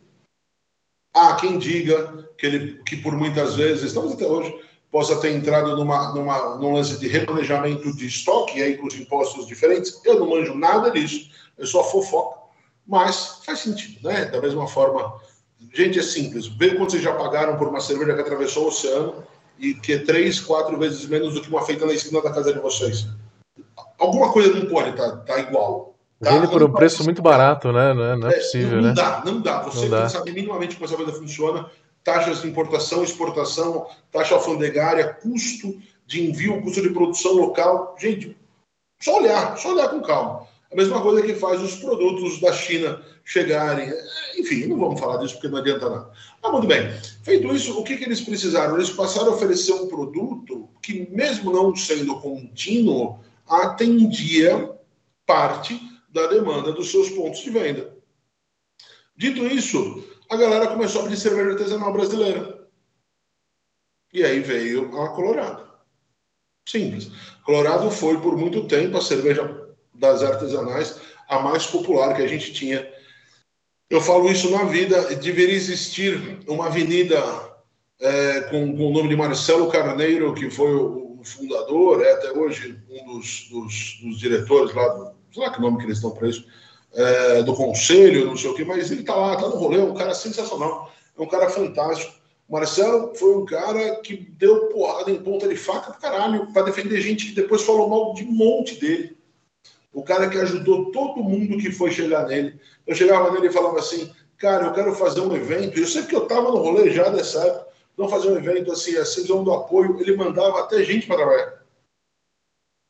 [1.13, 4.55] Há quem diga que, ele, que por muitas vezes, estamos até hoje,
[4.89, 8.95] possa ter entrado numa, numa, num lance de replanejamento de estoque, e aí com os
[8.95, 9.99] impostos diferentes.
[10.05, 12.40] Eu não manjo nada disso, eu só fofoca.
[12.87, 14.25] Mas faz sentido, né?
[14.25, 15.19] Da mesma forma,
[15.73, 16.47] gente, é simples.
[16.47, 19.23] Vê quanto vocês já pagaram por uma cerveja que atravessou o oceano
[19.59, 22.53] e que é três, quatro vezes menos do que uma feita na esquina da casa
[22.53, 23.07] de vocês.
[23.97, 25.95] Alguma coisa não pode estar tá, tá igual.
[26.19, 26.31] Tá?
[26.31, 27.93] Vende por um preço muito barato, né?
[27.93, 28.87] Não é, não é, é possível, não né?
[28.89, 29.61] Não dá, não dá.
[29.63, 30.09] Você não dá.
[30.09, 31.69] sabe minimamente como essa coisa funciona,
[32.03, 37.95] taxas de importação, exportação, taxa alfandegária, custo de envio, custo de produção local.
[37.99, 38.37] Gente,
[39.01, 40.47] só olhar, só olhar com calma.
[40.71, 43.91] A mesma coisa que faz os produtos da China chegarem.
[44.37, 46.11] Enfim, não vamos falar disso porque não adianta nada.
[46.41, 46.91] Mas muito bem.
[47.23, 48.75] Feito isso, o que, que eles precisaram?
[48.75, 54.73] Eles passaram a oferecer um produto que, mesmo não sendo contínuo, atendia
[55.25, 55.79] parte
[56.09, 57.93] da demanda dos seus pontos de venda.
[59.15, 62.67] Dito isso, a galera começou a pedir cerveja artesanal brasileira.
[64.13, 65.69] E aí veio a Colorado.
[66.67, 67.11] Simples.
[67.43, 69.60] Colorado foi por muito tempo a cerveja
[70.01, 72.85] das artesanais, a mais popular que a gente tinha.
[73.89, 77.21] Eu falo isso na vida, deveria existir uma avenida
[77.99, 82.31] é, com, com, o nome de Marcelo Carneiro, que foi o, o fundador, é até
[82.31, 86.11] hoje um dos, dos, dos, diretores lá, do, sei lá que nome que eles dão
[86.11, 86.45] para isso,
[86.93, 89.83] é, do conselho, não sei o que, mas ele está lá, está no rolê, é
[89.83, 92.19] um cara sensacional, é um cara fantástico.
[92.49, 96.99] Marcelo foi um cara que deu porrada em ponta de faca pro caralho, para defender
[96.99, 99.20] gente que depois falou mal de um monte dele
[99.93, 102.59] o cara que ajudou todo mundo que foi chegar nele.
[102.87, 105.77] Eu chegava nele e falava assim, cara, eu quero fazer um evento.
[105.77, 108.95] Eu sei que eu estava no rolê já dessa época, não fazer um evento assim,
[108.97, 109.99] assim, do apoio.
[109.99, 111.61] Ele mandava até gente para trabalhar.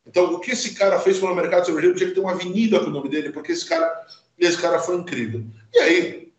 [0.06, 2.88] Então, o que esse cara fez pelo mercado cervejeiro, tinha que ter uma avenida com
[2.88, 5.44] o nome dele, porque esse cara, esse cara foi incrível.
[5.74, 6.34] E aí,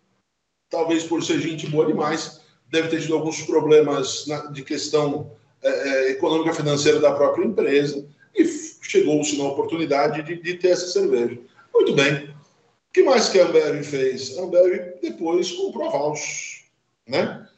[0.69, 5.31] talvez por ser gente boa demais, deve ter tido alguns problemas na, de questão
[5.63, 8.45] é, é, econômica financeira da própria empresa e
[8.93, 11.41] chegou-se na oportunidade de, de, ter essa cerveja.
[11.73, 12.27] Muito bem.
[12.27, 14.37] O que mais que a Ambev fez?
[14.37, 16.65] A Ambev depois comprou a Vals,
[17.09, 17.49] né?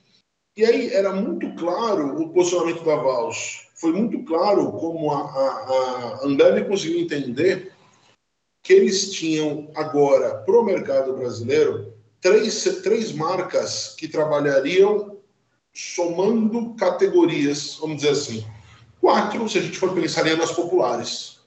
[0.57, 3.67] E aí era muito claro o posicionamento da Vals.
[3.75, 7.73] Foi muito claro como a, a, a Ambev conseguiu entender
[8.63, 15.19] que eles tinham agora, para o mercado brasileiro, três, três marcas que trabalhariam
[15.75, 18.47] somando categorias, vamos dizer assim.
[19.05, 21.39] Quatro, se a gente for pensar em nas populares.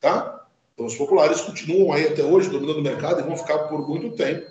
[0.00, 0.46] Tá?
[0.72, 4.16] Então, os populares continuam aí até hoje dominando o mercado e vão ficar por muito
[4.16, 4.50] tempo.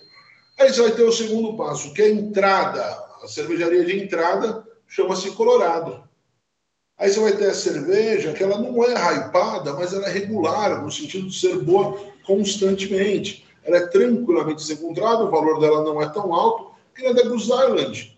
[0.60, 2.84] Aí você vai ter o segundo passo, que é a entrada.
[3.24, 6.08] A cervejaria de entrada chama-se Colorado.
[6.96, 10.84] Aí você vai ter a cerveja que ela não é hypada, mas ela é regular,
[10.84, 13.48] no sentido de ser boa constantemente.
[13.64, 17.46] Ela é tranquilamente encontrada, o valor dela não é tão alto, que é da Goose
[17.46, 18.16] Island.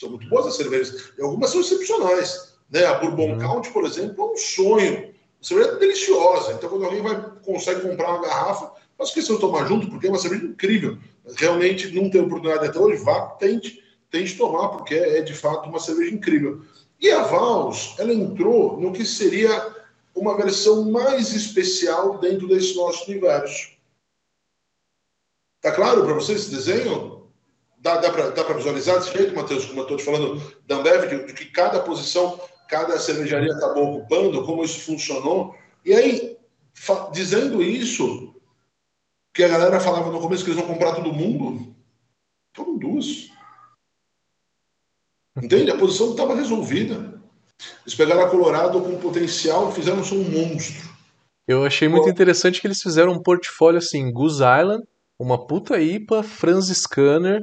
[0.00, 1.12] São muito boas as cervejas.
[1.18, 2.53] E algumas são excepcionais.
[2.70, 2.84] Né?
[2.84, 3.38] A Bourbon uhum.
[3.38, 5.14] Count, por exemplo, é um sonho.
[5.40, 6.52] A cerveja deliciosa.
[6.52, 10.10] Então, quando alguém vai, consegue comprar uma garrafa, Faço questão de tomar junto, porque é
[10.10, 10.98] uma cerveja incrível.
[11.36, 15.68] Realmente não tem oportunidade até hoje, vá, tente, tente tomar, porque é, é de fato
[15.68, 16.62] uma cerveja incrível.
[17.00, 19.74] E a Vals, ela entrou no que seria
[20.14, 23.72] uma versão mais especial dentro desse nosso universo.
[25.60, 27.24] Tá claro para vocês esse desenho?
[27.78, 31.26] Dá, dá para visualizar desse jeito, Matheus, como eu estou te falando da Ambev, de,
[31.26, 32.40] de que cada posição,
[32.74, 35.54] cada cervejaria acabou ocupando, como isso funcionou.
[35.84, 36.36] E aí,
[37.12, 38.34] dizendo isso,
[39.32, 41.72] que a galera falava no começo que eles vão comprar todo mundo,
[42.52, 43.30] foram duas.
[45.40, 45.70] Entende?
[45.70, 47.22] A posição estava resolvida.
[47.82, 50.92] Eles pegaram a Colorado com potencial e fizeram um monstro.
[51.46, 54.82] Eu achei muito interessante que eles fizeram um portfólio assim, Goose Island,
[55.16, 57.40] uma puta IPA, Franz Scanner,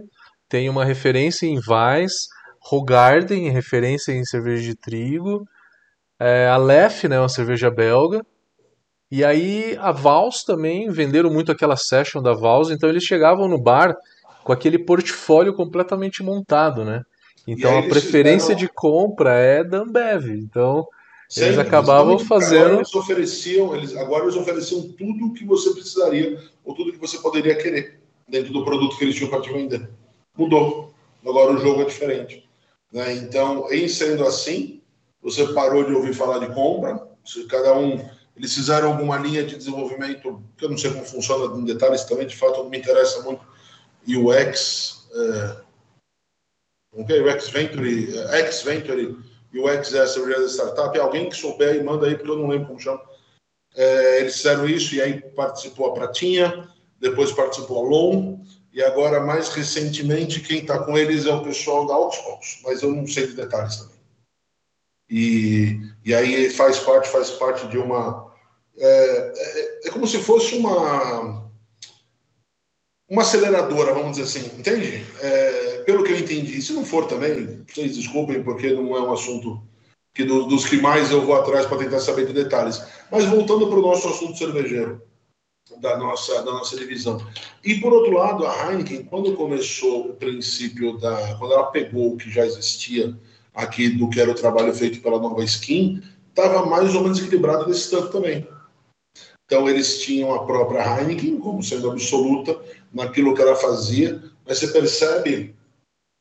[0.50, 2.28] tem uma referência em Weiss,
[2.70, 5.46] Hogarden, referência em cerveja de trigo,
[6.20, 8.26] é, a Lef, né, uma cerveja belga,
[9.10, 13.60] e aí a Vals também, venderam muito aquela session da Vals, então eles chegavam no
[13.60, 13.96] bar
[14.44, 17.04] com aquele portfólio completamente montado, né?
[17.48, 18.60] Então a preferência fizeram...
[18.60, 20.30] de compra é da Ambev.
[20.30, 20.86] Então
[21.28, 22.66] Sempre, eles acabavam fazendo.
[22.66, 27.00] Agora eles, ofereciam, eles, agora eles ofereciam tudo o que você precisaria, ou tudo que
[27.00, 29.90] você poderia querer, dentro do produto que eles tinham para te vender.
[30.38, 30.94] Mudou.
[31.26, 32.50] Agora o jogo é diferente.
[32.92, 33.14] Né?
[33.14, 34.82] Então, em sendo assim,
[35.22, 37.08] você parou de ouvir falar de compra,
[37.50, 38.10] cada um.
[38.36, 42.26] Eles fizeram alguma linha de desenvolvimento, que eu não sei como funciona em detalhes também,
[42.26, 43.46] de fato não me interessa muito,
[44.08, 45.08] UX.
[45.14, 45.72] É?
[46.94, 49.18] O X-Venture, X-Venture
[49.54, 51.00] e o X é a segurança da startup.
[51.00, 53.02] Alguém que souber e manda aí, porque eu não lembro como chama.
[53.76, 56.68] É, eles fizeram isso e aí participou a Pratinha,
[57.00, 58.40] depois participou a Lon,
[58.74, 62.92] e agora, mais recentemente, quem está com eles é o pessoal da Oxbox, mas eu
[62.92, 64.00] não sei de detalhes também.
[65.10, 68.32] E, e aí faz parte, faz parte de uma.
[68.78, 71.52] É, é, é como se fosse uma
[73.12, 75.06] uma aceleradora, vamos dizer assim, entende?
[75.20, 79.12] É, pelo que eu entendi, se não for também, vocês desculpem, porque não é um
[79.12, 79.62] assunto
[80.14, 82.82] que do, dos que mais eu vou atrás para tentar saber de detalhes.
[83.12, 85.02] Mas voltando para o nosso assunto cervejeiro,
[85.80, 87.26] da nossa, da nossa divisão.
[87.64, 91.36] E por outro lado, a Heineken, quando começou o princípio da.
[91.38, 93.18] Quando ela pegou o que já existia
[93.54, 97.66] aqui do que era o trabalho feito pela nova skin, estava mais ou menos equilibrado
[97.66, 98.48] desse tanto também.
[99.46, 102.58] Então eles tinham a própria Heineken como sendo absoluta
[102.94, 105.56] naquilo que ela fazia, mas você percebe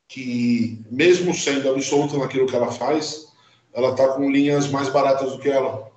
[0.09, 3.29] que mesmo sendo absoluta naquilo que ela faz,
[3.73, 5.91] ela está com linhas mais baratas do que ela.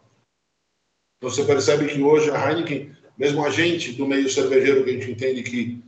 [1.18, 4.93] Então você percebe que hoje a Heineken, mesmo a gente do meio cervejeiro que a
[4.93, 5.84] gente entende que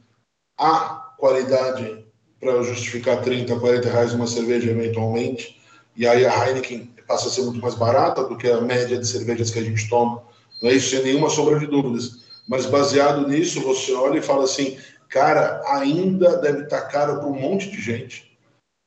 [0.57, 2.05] há qualidade
[2.39, 5.59] para justificar 30, 40 reais uma cerveja eventualmente,
[5.95, 9.07] e aí a Heineken passa a ser muito mais barata do que a média de
[9.07, 10.23] cervejas que a gente toma
[10.61, 12.23] não é isso sem nenhuma sombra de dúvidas.
[12.47, 14.77] Mas baseado nisso, você olha e fala assim,
[15.09, 18.37] cara, ainda deve estar caro para um monte de gente,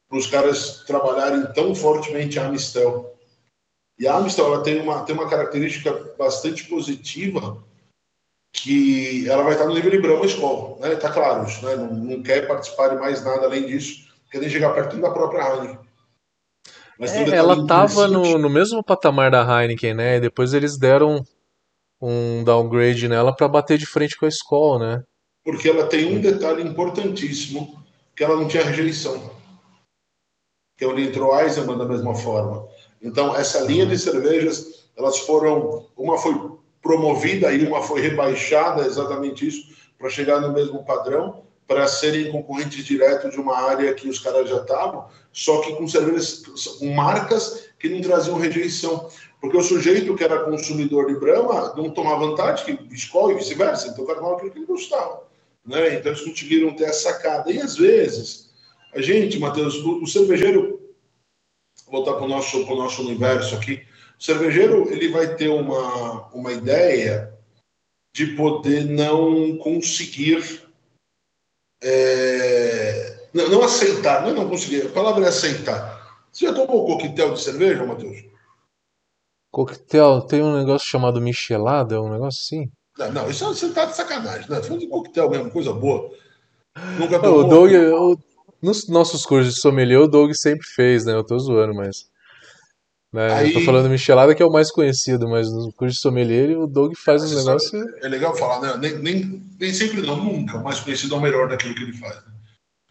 [0.08, 3.16] para os caras trabalharem tão fortemente a Amistel.
[3.98, 7.62] E a Amistel ela tem uma, tem uma característica bastante positiva,
[8.52, 10.96] que ela vai estar no nível de Brahma Escola, né?
[10.96, 11.76] Tá claro isso, né?
[11.76, 15.42] Não, não, quer participar de mais nada além disso, quer nem chegar perto da própria
[15.42, 15.78] Heineken.
[17.00, 20.16] É, ela estava no, no mesmo patamar da Heineken, né?
[20.16, 21.22] E depois eles deram
[22.00, 25.04] um downgrade nela para bater de frente com a escola, né?
[25.44, 27.82] Porque ela tem um detalhe importantíssimo,
[28.16, 29.30] que ela não tinha rejeição.
[30.76, 32.66] Que é onde entrou Eisenman da mesma forma.
[33.00, 36.34] Então, essa linha de cervejas, elas foram, uma foi
[36.88, 42.82] promovida e uma foi rebaixada, exatamente isso, para chegar no mesmo padrão, para serem concorrentes
[42.82, 47.90] diretos de uma área que os caras já estavam, só que com com marcas que
[47.90, 49.06] não traziam rejeição.
[49.38, 53.88] Porque o sujeito que era consumidor de Brahma não tomava vantagem, que escola e vice-versa.
[53.88, 55.24] Então, o cara tomava aquilo que ele gostava.
[55.66, 55.94] Né?
[55.94, 57.52] Então, eles conseguiram ter essa sacada.
[57.52, 58.50] E, às vezes,
[58.94, 60.80] a gente, Matheus, o, cervejeiro,
[61.86, 63.86] voltar para o nosso, nosso universo aqui,
[64.18, 67.32] o cervejeiro ele vai ter uma, uma ideia
[68.12, 70.62] de poder não conseguir
[71.82, 75.98] é, não, não, aceitar, não, é não conseguir, a palavra é aceitar.
[76.32, 78.24] Você já tomou coquetel de cerveja, Matheus?
[79.50, 82.70] Coquetel, tem um negócio chamado michelada, é um negócio assim?
[82.98, 84.62] Não, não, isso você tá de sacanagem, né?
[84.62, 86.10] Falando de coquetel mesmo, coisa boa.
[86.98, 87.40] Nunca tomou.
[87.40, 88.18] o Doug, o,
[88.60, 91.12] nos nossos cursos de sommelier, o Doug sempre fez, né?
[91.12, 92.10] Eu tô zoando, mas.
[93.12, 93.32] Né?
[93.32, 93.48] Aí...
[93.48, 96.66] Eu tô falando michelada que é o mais conhecido, mas no curso de sommelier o
[96.66, 97.84] Doug faz um negócio.
[98.02, 98.76] É legal falar, né?
[98.76, 100.58] Nem, nem, nem sempre não, nunca.
[100.58, 102.16] O mais conhecido é o melhor daquilo que ele faz.
[102.16, 102.32] Né?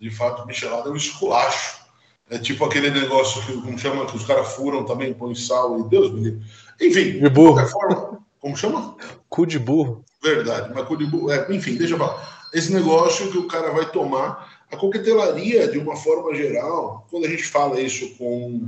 [0.01, 1.87] De fato, michelada é um esculacho
[2.29, 5.89] é tipo aquele negócio que, como chama, que os caras furam também, põem sal e
[5.89, 6.45] Deus me livre.
[6.81, 8.95] Enfim, de, de qualquer forma, Como chama?
[9.29, 10.03] Cu de burro.
[10.21, 11.31] Verdade, mas cu de burro.
[11.31, 12.49] É, enfim, deixa eu falar.
[12.53, 14.57] Esse negócio que o cara vai tomar.
[14.69, 18.67] A coquetelaria, de uma forma geral, quando a gente fala isso com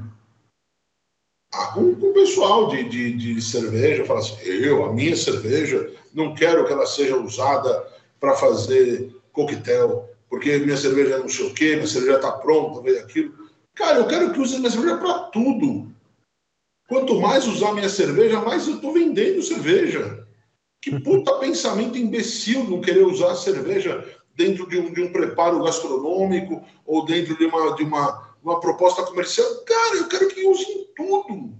[1.52, 6.34] com, com o pessoal de, de, de cerveja, fala assim, eu, a minha cerveja, não
[6.34, 7.88] quero que ela seja usada
[8.20, 13.00] para fazer coquetel, porque minha cerveja não sei o quê, minha cerveja está pronta, veio
[13.00, 13.34] aquilo.
[13.74, 15.92] Cara, eu quero que use minha cerveja para tudo.
[16.88, 20.28] Quanto mais usar minha cerveja, mais eu estou vendendo cerveja.
[20.82, 26.64] Que puta pensamento imbecil não querer usar cerveja dentro de um, de um preparo gastronômico
[26.86, 31.54] ou dentro de uma, de uma uma proposta comercial, cara, eu quero que usem tudo.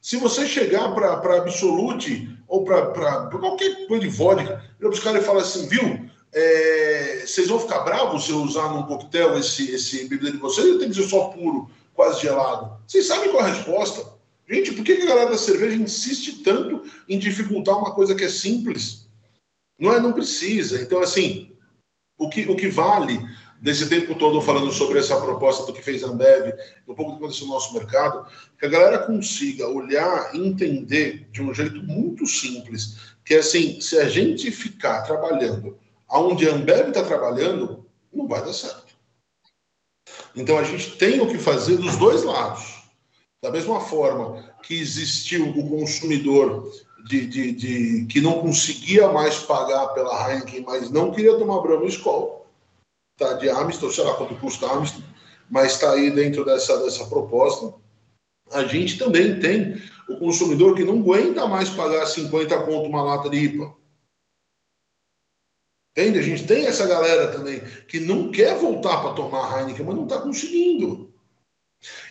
[0.00, 5.42] Se você chegar para Absolute ou para qualquer coisa de vodka, eu buscar e falar
[5.42, 10.32] assim, viu, é, vocês vão ficar bravos se eu usar num coquetel esse, esse bebida
[10.32, 12.78] de vocês ou tem que ser só puro, quase gelado?
[12.86, 14.20] Vocês sabem qual é a resposta?
[14.48, 18.28] Gente, por que a galera da cerveja insiste tanto em dificultar uma coisa que é
[18.28, 19.06] simples?
[19.78, 20.80] Não é, não precisa.
[20.80, 21.52] Então, assim,
[22.18, 23.20] o que, o que vale
[23.60, 26.54] desse tempo todo falando sobre essa proposta do que fez a Ambev,
[26.88, 28.26] um pouco do que aconteceu no nosso mercado,
[28.58, 33.80] que a galera consiga olhar e entender de um jeito muito simples, que é assim,
[33.80, 38.90] se a gente ficar trabalhando aonde a Ambev está trabalhando, não vai dar certo.
[40.34, 42.80] Então a gente tem o que fazer dos dois lados.
[43.42, 46.70] Da mesma forma que existiu o consumidor
[47.06, 51.86] de, de, de que não conseguia mais pagar pela Heineken, mas não queria tomar Brahma
[51.86, 52.39] Skol,
[53.20, 55.02] tá, de Amiston, sei lá quanto custa Amiston,
[55.48, 57.74] mas está aí dentro dessa, dessa proposta.
[58.50, 63.30] A gente também tem o consumidor que não aguenta mais pagar 50 conto uma lata
[63.30, 63.74] de IPA.
[65.92, 66.18] Entende?
[66.18, 70.04] A gente tem essa galera também que não quer voltar para tomar Heineken, mas não
[70.04, 71.12] está conseguindo.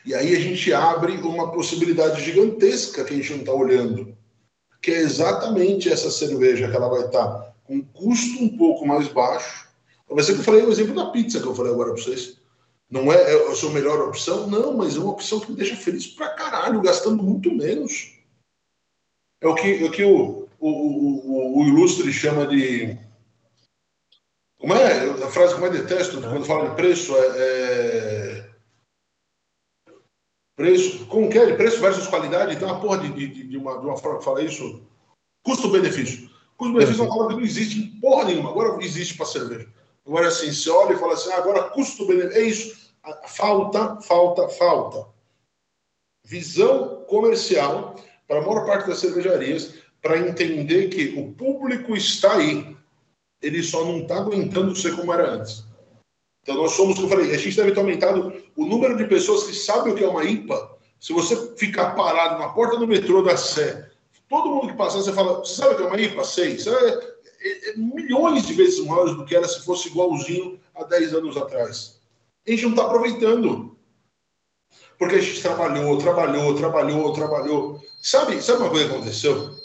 [0.06, 4.18] E aí a gente abre uma possibilidade gigantesca que a gente não está olhando,
[4.82, 9.08] que é exatamente essa cerveja que ela vai estar tá com custo um pouco mais
[9.08, 9.69] baixo,
[10.10, 12.40] Vai ser que eu falei o exemplo da pizza que eu falei agora para vocês.
[12.90, 14.48] Não é, é a sua melhor opção?
[14.48, 18.18] Não, mas é uma opção que me deixa feliz pra caralho, gastando muito menos.
[19.42, 22.98] É o que, é o, que o, o, o, o ilustre chama de.
[24.58, 25.10] Como é?
[25.24, 28.50] A frase que eu mais detesto quando fala de preço é, é.
[30.58, 31.56] Preço, como que é?
[31.56, 34.44] Preço versus qualidade, tem uma porra de, de, de, uma, de uma forma que fala
[34.44, 34.82] isso.
[35.46, 36.30] Custo-benefício.
[36.58, 39.72] Custo-benefício é uma palavra que não existe em porra nenhuma, agora existe para cerveja.
[40.10, 42.92] Agora, assim, se olha e fala assim, ah, agora custo-benefício, é isso.
[43.28, 45.06] Falta, falta, falta.
[46.26, 47.94] Visão comercial
[48.28, 52.76] para a maior parte das cervejarias para entender que o público está aí.
[53.40, 55.64] Ele só não está aguentando ser como era antes.
[56.42, 59.44] Então, nós somos, como eu falei, a gente deve ter aumentado o número de pessoas
[59.44, 60.76] que sabem o que é uma IPA.
[61.00, 63.92] Se você ficar parado na porta do metrô da Sé,
[64.28, 66.24] todo mundo que passar, você fala, você sabe o que é uma IPA?
[66.24, 66.58] Sei.
[66.58, 67.19] Você
[67.76, 72.00] milhões de vezes maiores do que era se fosse igualzinho há 10 anos atrás.
[72.48, 73.78] A gente não está aproveitando.
[74.98, 77.82] Porque a gente trabalhou, trabalhou, trabalhou, trabalhou.
[78.02, 79.56] Sabe, sabe uma coisa que aconteceu?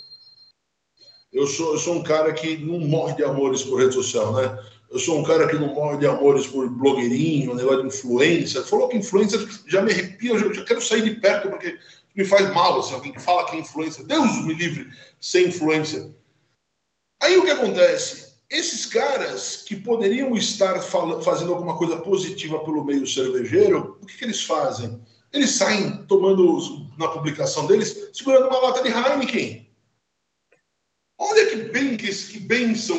[1.32, 4.56] Eu sou, eu sou um cara que não morre de amores por rede social, né?
[4.88, 8.62] Eu sou um cara que não morre de amores por blogueirinho, negócio de influência.
[8.62, 11.76] Falou que influência já me arrepia, eu já, já quero sair de perto porque
[12.14, 14.04] me faz mal, assim, alguém que fala que é influência.
[14.04, 14.88] Deus me livre
[15.20, 16.14] sem influência.
[17.24, 18.34] Aí o que acontece?
[18.50, 24.24] Esses caras que poderiam estar fazendo alguma coisa positiva pelo meio cervejeiro, o que, que
[24.24, 25.00] eles fazem?
[25.32, 29.66] Eles saem tomando, na publicação deles, segurando uma lata de Heineken.
[31.16, 32.40] Olha que bem que, que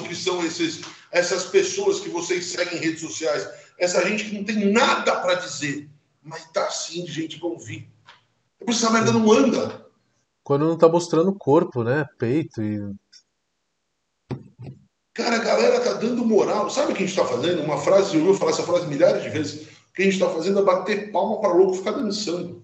[0.08, 3.48] que são esses, essas pessoas que vocês seguem em redes sociais.
[3.78, 5.88] Essa gente que não tem nada para dizer,
[6.24, 7.88] mas tá assim de gente para ouvir.
[8.60, 9.86] É por isso essa merda não anda.
[10.44, 12.08] Quando não tá mostrando corpo, né?
[12.18, 12.80] Peito e
[15.16, 16.70] Cara, a galera tá dando moral.
[16.70, 17.64] Sabe o que a gente está fazendo?
[17.64, 19.62] Uma frase, eu ouviu falar essa frase milhares de vezes.
[19.64, 22.62] O que a gente está fazendo é bater palma para louco ficar dançando.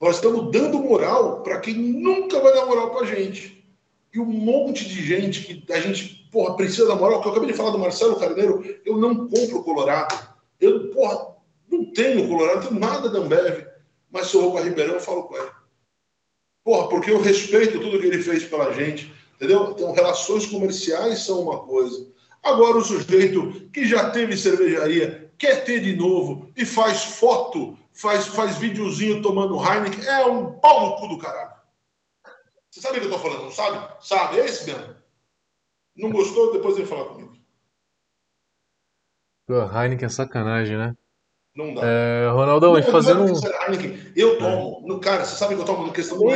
[0.00, 3.66] Nós estamos dando moral para quem nunca vai dar moral para a gente.
[4.14, 7.20] E um monte de gente que a gente, porra, precisa da moral.
[7.20, 10.16] Que eu acabei de falar do Marcelo Carneiro, eu não compro Colorado.
[10.60, 11.34] Eu, porra,
[11.68, 13.66] não tenho Colorado, tenho nada da Ambev.
[14.08, 15.50] Mas se eu vou para Ribeirão, eu falo com ele.
[16.62, 19.70] Porra, porque eu respeito tudo que ele fez pela gente Entendeu?
[19.70, 22.12] Então, relações comerciais são uma coisa.
[22.42, 28.26] Agora, o sujeito que já teve cervejaria, quer ter de novo e faz foto, faz,
[28.26, 31.56] faz videozinho tomando Heineken, é um pau no cu do caralho.
[32.68, 33.44] Você sabe o que eu tô falando?
[33.44, 33.94] Não sabe?
[34.04, 34.40] Sabe?
[34.40, 34.96] É esse mesmo.
[35.96, 36.52] Não gostou?
[36.52, 37.36] Depois vem falar comigo.
[39.48, 40.96] Heineken é sacanagem, né?
[41.54, 41.82] Não dá.
[41.84, 43.32] É, Ronaldão, não, fazendo um.
[44.16, 44.82] Eu tomo.
[44.86, 46.28] No, cara, você sabe que eu tomo no questão do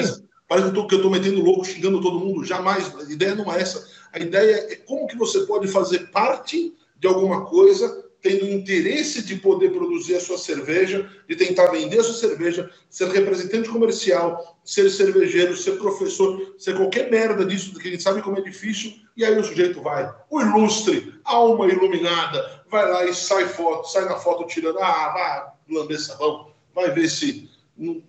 [0.53, 2.45] Parece que eu estou metendo louco, xingando todo mundo.
[2.45, 2.95] Jamais.
[2.95, 3.89] A ideia não é essa.
[4.13, 9.37] A ideia é como que você pode fazer parte de alguma coisa tendo interesse de
[9.37, 14.91] poder produzir a sua cerveja, de tentar vender a sua cerveja, ser representante comercial, ser
[14.91, 19.25] cervejeiro, ser professor, ser qualquer merda disso, que a gente sabe como é difícil, e
[19.25, 20.15] aí o sujeito vai.
[20.29, 25.79] O ilustre, alma iluminada, vai lá e sai foto, sai na foto tirando, ah, vai
[25.81, 27.51] lamber sabão, vai ver se.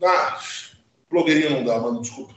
[0.04, 0.40] Ah,
[1.14, 2.34] blogueirinha não dá, mano, desculpa.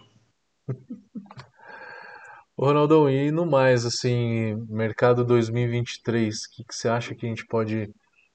[2.59, 7.47] Ronaldão, e no mais, assim, mercado 2023, o que, que você acha que a gente
[7.47, 7.91] pode,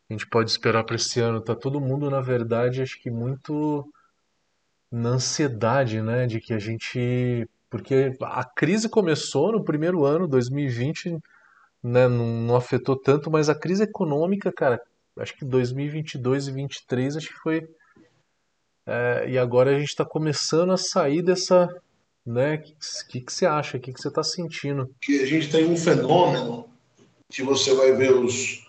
[0.10, 1.42] a gente pode esperar para esse ano?
[1.42, 3.88] Tá todo mundo, na verdade, acho que muito
[4.92, 11.18] na ansiedade, né, de que a gente, porque a crise começou no primeiro ano, 2020,
[11.84, 14.82] né, não, não afetou tanto, mas a crise econômica, cara,
[15.18, 17.68] acho que 2022 e 2023, acho que foi,
[18.92, 21.70] é, e agora a gente está começando a sair dessa
[22.26, 22.56] né?
[22.56, 23.78] O que, que, você acha?
[23.78, 24.90] O que, que você está sentindo?
[25.02, 26.66] Que a gente tem um fenômeno
[27.32, 28.64] que você vai ver os,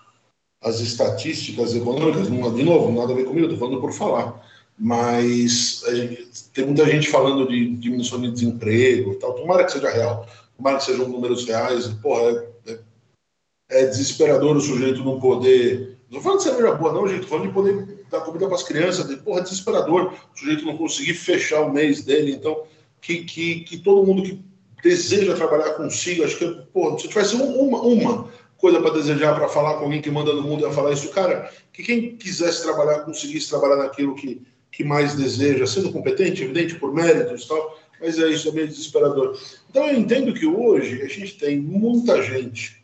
[0.63, 4.41] as estatísticas econômicas, de novo, nada a ver comigo, estou falando por falar,
[4.79, 9.91] mas gente, tem muita gente falando de diminuição de desemprego e tal, tomara que seja
[9.91, 15.99] real, tomara que sejam números reais, porra, é, é, é desesperador o sujeito não poder,
[16.09, 19.09] não falando de cerveja boa não, gente, falando de poder dar comida para as crianças,
[19.09, 22.65] de, porra, é desesperador o sujeito não conseguir fechar o mês dele, então
[23.01, 24.39] que, que, que todo mundo que
[24.83, 29.75] deseja trabalhar consigo, acho que, pô, se tivesse uma, uma coisa para desejar, para falar
[29.75, 33.49] com alguém que manda no mundo, ia falar isso, cara, que quem quisesse trabalhar, conseguisse
[33.49, 38.29] trabalhar naquilo que, que mais deseja, sendo competente, evidente, por méritos e tal, mas é
[38.29, 39.39] isso, é meio desesperador.
[39.71, 42.82] Então eu entendo que hoje a gente tem muita gente,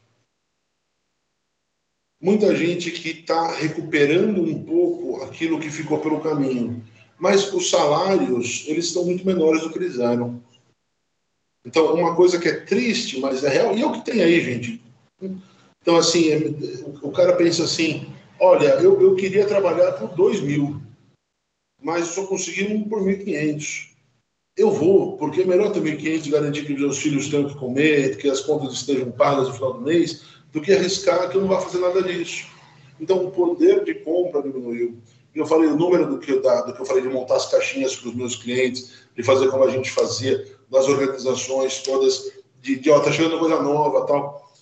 [2.21, 6.83] muita gente que está recuperando um pouco aquilo que ficou pelo caminho
[7.19, 10.41] mas os salários eles estão muito menores do que eles eram.
[11.67, 14.41] Então, uma coisa que é triste, mas é real, e é o que tem aí,
[14.41, 14.81] gente.
[15.83, 16.39] Então, assim, é,
[17.03, 18.07] o cara pensa assim:
[18.39, 20.81] olha, eu, eu queria trabalhar por 2 mil,
[21.83, 23.89] mas só consegui um por 1.500.
[24.57, 28.17] Eu vou, porque é melhor ter 1.500 garantir que os meus filhos tenham que comer,
[28.17, 31.49] que as contas estejam pagas no final do mês, do que arriscar que eu não
[31.49, 32.47] vá fazer nada disso.
[33.01, 35.01] Então, o poder de compra diminuiu
[35.39, 37.51] eu falei o número do que, eu, da, do que eu falei de montar as
[37.51, 42.77] caixinhas para os meus clientes, de fazer como a gente fazia nas organizações todas, de,
[42.77, 44.53] de ó, tá chegando coisa nova tal.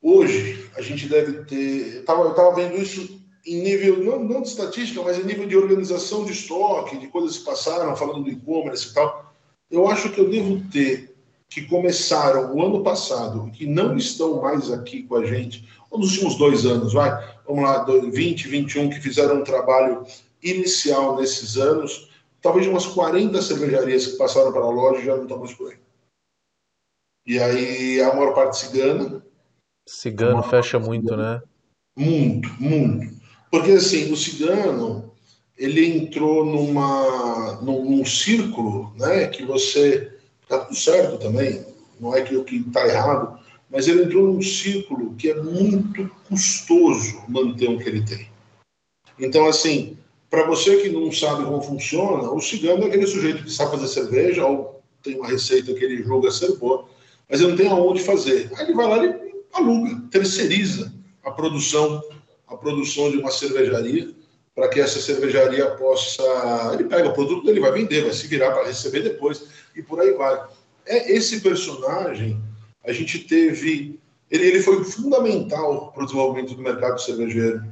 [0.00, 1.96] Hoje, a gente deve ter.
[1.96, 5.46] Eu tava, eu tava vendo isso em nível, não, não de estatística, mas em nível
[5.46, 9.32] de organização de estoque, de coisas que passaram, falando do e-commerce e tal.
[9.70, 11.11] Eu acho que eu devo ter
[11.52, 15.98] que começaram o ano passado e que não estão mais aqui com a gente, ou
[15.98, 17.10] nos últimos dois anos, vai,
[17.46, 20.06] vamos lá, 20, 21, que fizeram um trabalho
[20.42, 25.38] inicial nesses anos, talvez umas 40 cervejarias que passaram para a loja já não estão
[25.38, 25.78] mais por aí.
[27.26, 29.24] E aí a maior parte cigana.
[29.86, 31.42] Cigano fecha muito, cigana, né?
[31.96, 33.14] Muito, muito.
[33.50, 35.12] Porque assim, o cigano,
[35.56, 40.11] ele entrou numa, num, num círculo, né, que você
[40.52, 41.64] Está tudo certo também,
[41.98, 43.38] não é que o que está errado,
[43.70, 48.28] mas ele entrou num círculo que é muito custoso manter o que ele tem.
[49.18, 49.96] Então, assim,
[50.28, 53.88] para você que não sabe como funciona, o cigano é aquele sujeito que sabe fazer
[53.88, 56.84] cerveja ou tem uma receita que ele julga ser boa,
[57.30, 58.50] mas ele não tem aonde fazer.
[58.56, 60.92] Aí ele vai lá e aluga, terceiriza
[61.24, 62.02] a produção,
[62.46, 64.12] a produção de uma cervejaria
[64.54, 66.22] para que essa cervejaria possa.
[66.74, 70.00] Ele pega o produto dele, vai vender, vai se virar para receber depois e por
[70.00, 70.46] aí vai.
[70.86, 72.40] É esse personagem
[72.84, 74.00] a gente teve,
[74.30, 77.62] ele, ele foi fundamental para o desenvolvimento do mercado cervejeiro.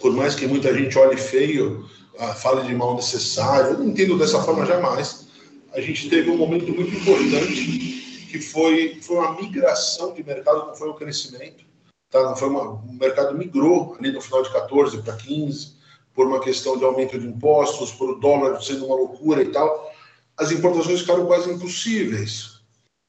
[0.00, 1.88] Por mais que muita gente olhe feio,
[2.18, 5.28] ah, fale de mal necessário, eu não entendo dessa forma jamais.
[5.72, 10.74] A gente teve um momento muito importante que foi, foi uma migração de mercado, não
[10.74, 11.64] foi um crescimento.
[12.10, 12.34] Tá?
[12.34, 15.76] Foi uma, o mercado migrou ali no final de 14 para 15,
[16.14, 19.94] por uma questão de aumento de impostos, por o dólar sendo uma loucura e tal
[20.36, 22.60] as importações ficaram quase impossíveis.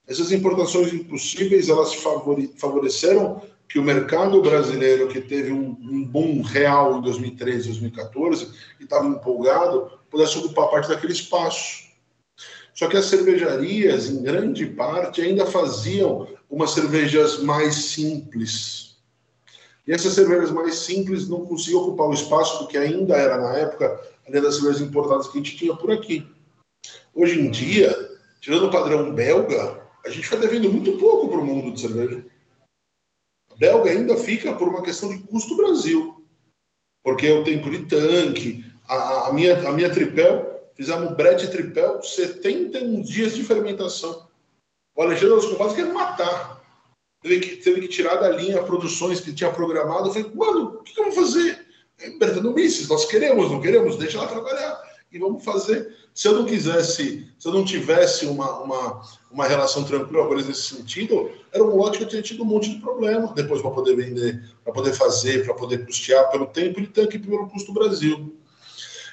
[0.08, 1.94] Essas importações impossíveis, elas
[2.56, 8.50] favoreceram que o mercado brasileiro, que teve um, um boom real em 2013, 2014,
[8.80, 11.88] e estava empolgado, pudesse ocupar parte daquele espaço.
[12.74, 18.96] Só que as cervejarias, em grande parte, ainda faziam umas cervejas mais simples.
[19.86, 23.54] E essas cervejas mais simples não conseguiam ocupar o espaço do que ainda era na
[23.58, 26.26] época, além das cervejas importadas que a gente tinha por aqui.
[27.20, 27.92] Hoje em dia,
[28.40, 32.24] tirando o padrão belga, a gente está devendo muito pouco para o mundo de cerveja.
[33.52, 36.24] A belga ainda fica por uma questão de custo Brasil,
[37.04, 43.02] porque o tempo de tanque, a, a, minha, a minha tripel fizemos brete tripel, 71
[43.02, 44.28] dias de fermentação.
[44.96, 46.64] O Alexandre dos Combates quer matar.
[47.24, 50.10] Teve que, teve que tirar da linha produções que tinha programado.
[50.10, 51.66] Eu falei, mano, o que, que eu vou fazer?
[52.20, 54.80] Bertano Misses, nós queremos, não queremos, deixa ela trabalhar.
[55.12, 55.97] E vamos fazer.
[56.18, 60.48] Se eu não quisesse, se eu não tivesse uma, uma, uma relação tranquila com eles
[60.48, 63.70] nesse sentido, era um lote que eu tinha tido um monte de problema depois para
[63.70, 67.72] poder vender, para poder fazer, para poder custear pelo tempo de tanque e pelo custo
[67.72, 68.36] do Brasil.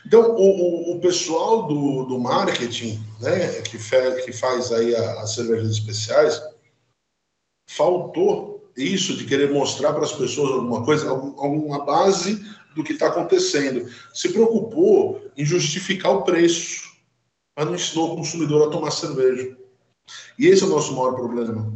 [0.07, 5.35] Então, o, o, o, pessoal do, do marketing, né, que, fe, que faz aí as
[5.35, 6.41] cervejas especiais,
[7.69, 12.43] faltou isso de querer mostrar para as pessoas alguma coisa, alguma base
[12.75, 13.91] do que está acontecendo.
[14.15, 16.94] Se preocupou em justificar o preço,
[17.57, 19.57] mas não ensinou o consumidor a tomar cerveja.
[20.39, 21.73] E esse é o nosso maior problema.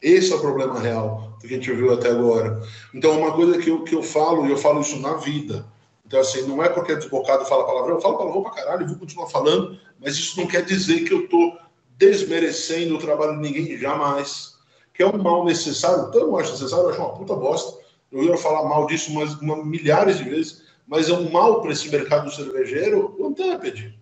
[0.00, 2.62] Esse é o problema real que a gente viu até agora.
[2.94, 5.66] Então, uma coisa que eu, que eu falo, e eu falo isso na vida,
[6.06, 8.88] então, assim, não é porque é desbocado fala palavrão, eu falo palavrão pra caralho e
[8.88, 11.58] vou continuar falando, mas isso não quer dizer que eu estou
[11.98, 14.54] desmerecendo o trabalho de ninguém, jamais.
[14.94, 17.78] Que é um mal necessário, então eu não acho necessário, eu acho uma puta bosta.
[18.12, 21.72] Eu ia falar mal disso umas, uma, milhares de vezes, mas é um mal para
[21.72, 23.98] esse mercado cervejeiro, o Anteped.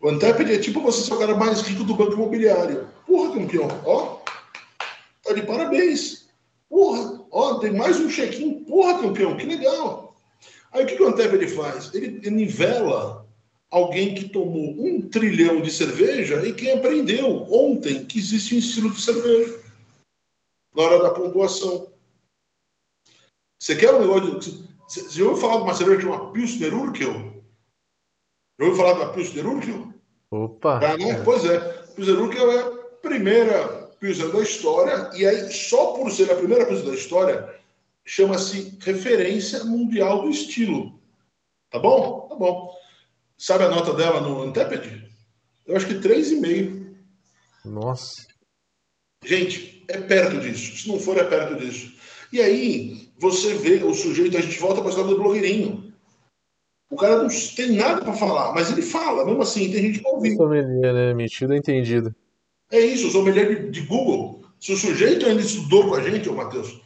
[0.00, 2.88] O Anteped é tipo você ser o cara mais rico do banco imobiliário.
[3.06, 4.20] Porra, campeão, ó,
[5.22, 6.26] tá de parabéns.
[6.68, 8.64] Porra, ó, tem mais um check-in.
[8.64, 10.16] Porra, campeão, que legal.
[10.72, 11.92] Aí o que, que o Antep faz?
[11.92, 13.26] Ele, ele nivela
[13.70, 18.90] alguém que tomou um trilhão de cerveja e quem aprendeu ontem que existe um estilo
[18.90, 19.60] de cerveja
[20.74, 21.92] na hora da pontuação.
[23.58, 24.70] Você quer um negócio de.
[24.88, 27.39] Você ouviu falar de uma cerveja que chama Pilsner Urkel?
[28.60, 29.46] Já ouviu falar da Pilsner?
[30.30, 30.80] Opa!
[30.84, 31.22] Ah, né?
[31.24, 31.58] Pois é.
[31.96, 36.90] Pilsner é a primeira Pilsner da história, e aí, só por ser a primeira Pilsner
[36.90, 37.54] da história,
[38.04, 41.00] chama-se Referência Mundial do Estilo.
[41.70, 42.28] Tá bom?
[42.28, 42.74] Tá bom.
[43.38, 45.04] Sabe a nota dela no Intepid?
[45.66, 46.94] Eu acho que 3,5.
[47.64, 48.26] Nossa.
[49.24, 50.76] Gente, é perto disso.
[50.76, 51.94] Se não for, é perto disso.
[52.30, 55.89] E aí, você vê o sujeito, a gente volta para a história do blogueirinho.
[56.90, 60.10] O cara não tem nada para falar, mas ele fala, mesmo assim, tem gente para
[60.10, 60.36] ouvir.
[60.36, 61.14] Sommelier, né?
[61.14, 62.14] Metido entendido.
[62.70, 64.44] É isso, o sommelier de, de Google.
[64.58, 66.80] Se o sujeito ainda estudou com a gente, ô Matheus,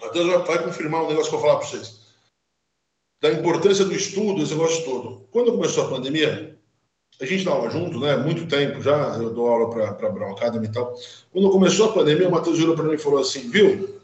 [0.00, 2.04] Matheus vai confirmar um negócio que eu vou falar para vocês.
[3.20, 5.26] Da importância do estudo, esse negócio todo.
[5.30, 6.58] Quando começou a pandemia,
[7.20, 8.16] a gente estava junto, né?
[8.16, 10.94] Muito tempo já, eu dou aula para a Brown Academy e tal.
[11.32, 14.00] Quando começou a pandemia, o Matheus virou para mim e falou assim: viu,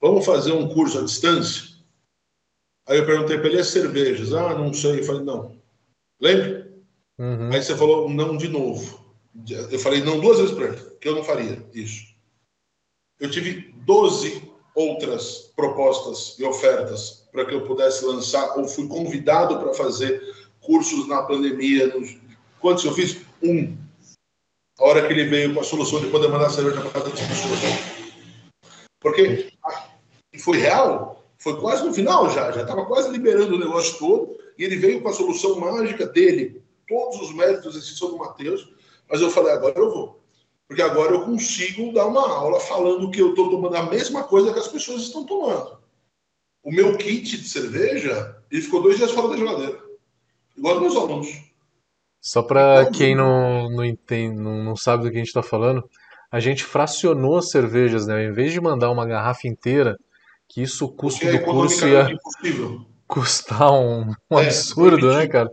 [0.00, 1.67] vamos fazer um curso à distância?
[2.88, 4.32] Aí eu perguntei para ele: as cervejas?
[4.32, 5.00] Ah, não sei.
[5.00, 5.56] Eu falei: não.
[6.20, 6.72] Lembra?
[7.18, 7.52] Uhum.
[7.52, 9.14] Aí você falou: não de novo.
[9.70, 12.08] Eu falei: não duas vezes para ele, que eu não faria isso.
[13.20, 19.58] Eu tive 12 outras propostas e ofertas para que eu pudesse lançar, ou fui convidado
[19.58, 20.22] para fazer
[20.60, 21.92] cursos na pandemia.
[22.60, 23.20] Quantos eu fiz?
[23.42, 23.76] Um.
[24.78, 27.20] A hora que ele veio com a solução de poder mandar cerveja para cada das
[27.20, 27.58] pessoas.
[29.00, 29.52] Porque
[30.38, 34.64] foi real, foi quase no final já, já estava quase liberando o negócio todo, e
[34.64, 38.72] ele veio com a solução mágica dele, todos os méritos, exceção do Matheus,
[39.08, 40.18] mas eu falei, agora eu vou.
[40.66, 44.52] Porque agora eu consigo dar uma aula falando que eu estou tomando a mesma coisa
[44.52, 45.78] que as pessoas estão tomando.
[46.62, 49.78] O meu kit de cerveja, ele ficou dois dias fora da geladeira.
[50.56, 51.28] Igual dos meus alunos.
[52.20, 55.42] Só para então, quem não, não, entende, não, não sabe do que a gente está
[55.42, 55.88] falando,
[56.30, 58.24] a gente fracionou as cervejas, né?
[58.24, 59.96] Em vez de mandar uma garrafa inteira,
[60.48, 62.08] que isso o custo do curso ia
[63.06, 65.50] custar um, um é, absurdo, né, cara?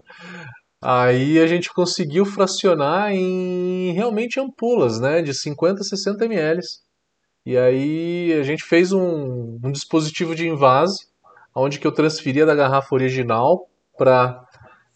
[0.82, 6.62] Aí a gente conseguiu fracionar em realmente ampulas, né, de 50 a 60 ml.
[7.46, 11.08] E aí a gente fez um, um dispositivo de invase,
[11.56, 13.68] onde que eu transferia da garrafa original
[13.98, 14.44] para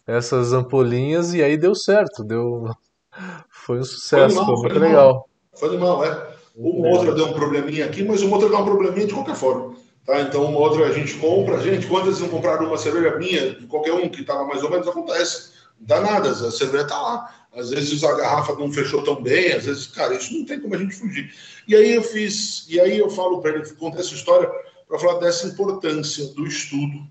[0.06, 2.66] essas ampolinhas e aí deu certo, deu
[3.50, 5.30] foi um sucesso, foi, animal, foi muito legal.
[5.56, 6.30] Foi animal, é.
[6.56, 6.92] Uma é.
[6.92, 9.76] outra deu um probleminha aqui, mas uma outra deu um probleminha de qualquer forma.
[10.10, 10.22] Tá?
[10.22, 11.62] Então, uma outra a gente compra.
[11.62, 14.88] Gente, quantas não compraram uma cerveja minha, de qualquer um que estava mais ou menos,
[14.88, 17.48] acontece dá nada, a cerveja está lá.
[17.54, 20.74] Às vezes a garrafa não fechou tão bem, às vezes, cara, isso não tem como
[20.74, 21.32] a gente fugir.
[21.68, 24.50] E aí eu fiz, e aí eu falo para ele, contar essa história
[24.88, 27.08] para falar dessa importância do estudo.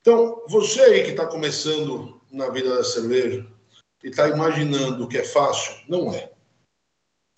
[0.00, 3.46] Então, você aí que está começando na vida da cerveja
[4.02, 6.32] e está imaginando que é fácil, não é.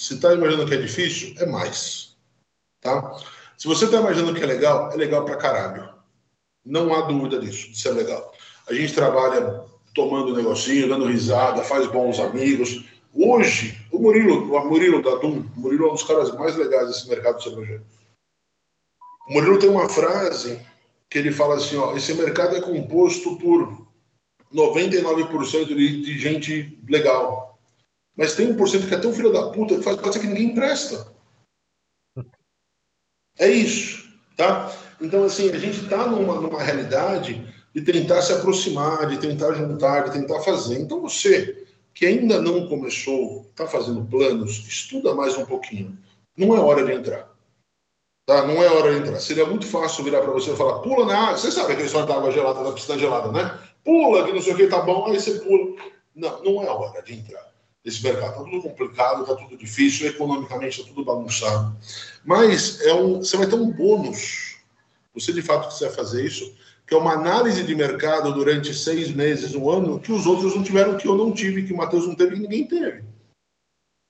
[0.00, 2.16] Se está imaginando que é difícil, é mais.
[2.80, 3.16] Tá?
[3.62, 5.88] Se você está imaginando que é legal, é legal para caralho.
[6.66, 8.34] Não há dúvida disso, de ser legal.
[8.68, 9.62] A gente trabalha
[9.94, 12.84] tomando um negocinho, dando risada, faz bons amigos.
[13.14, 16.88] Hoje, o Murilo, o Murilo da Dum, o Murilo é um dos caras mais legais
[16.88, 17.86] desse mercado cervejeiro.
[19.28, 20.60] O Murilo tem uma frase
[21.08, 23.86] que ele fala assim, ó, esse mercado é composto por
[24.52, 27.60] 99% de, de gente legal.
[28.16, 30.26] Mas tem um por cento que é tão filho da puta que faz parecer que
[30.26, 31.11] ninguém presta.
[33.42, 34.72] É isso, tá?
[35.00, 40.04] Então, assim, a gente está numa, numa realidade de tentar se aproximar, de tentar juntar,
[40.04, 40.78] de tentar fazer.
[40.78, 45.98] Então, você que ainda não começou, está fazendo planos, estuda mais um pouquinho.
[46.36, 47.28] Não é hora de entrar.
[48.26, 48.46] Tá?
[48.46, 49.18] Não é hora de entrar.
[49.18, 51.36] Seria muito fácil virar para você e falar, pula na água.
[51.36, 53.58] Você sabe aquele história da água gelada, da piscina gelada, né?
[53.84, 55.74] Pula, que não sei o que, tá bom, aí você pula.
[56.14, 57.52] Não, não é hora de entrar
[57.84, 58.30] nesse mercado.
[58.30, 61.76] Está tudo complicado, está tudo difícil, economicamente está tudo bagunçado.
[62.24, 64.56] Mas é um, você vai ter um bônus.
[65.14, 66.54] Você de fato quiser fazer isso,
[66.86, 70.62] que é uma análise de mercado durante seis meses, um ano, que os outros não
[70.62, 73.04] tiveram, que eu não tive, que o Matheus não teve, que ninguém teve.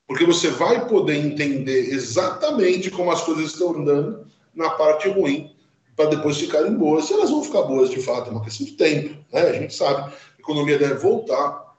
[0.07, 5.55] Porque você vai poder entender exatamente como as coisas estão andando na parte ruim,
[5.95, 7.05] para depois ficarem boas.
[7.05, 9.17] Se elas vão ficar boas de fato, é uma questão de tempo.
[9.31, 9.41] Né?
[9.41, 11.73] A gente sabe, a economia deve voltar.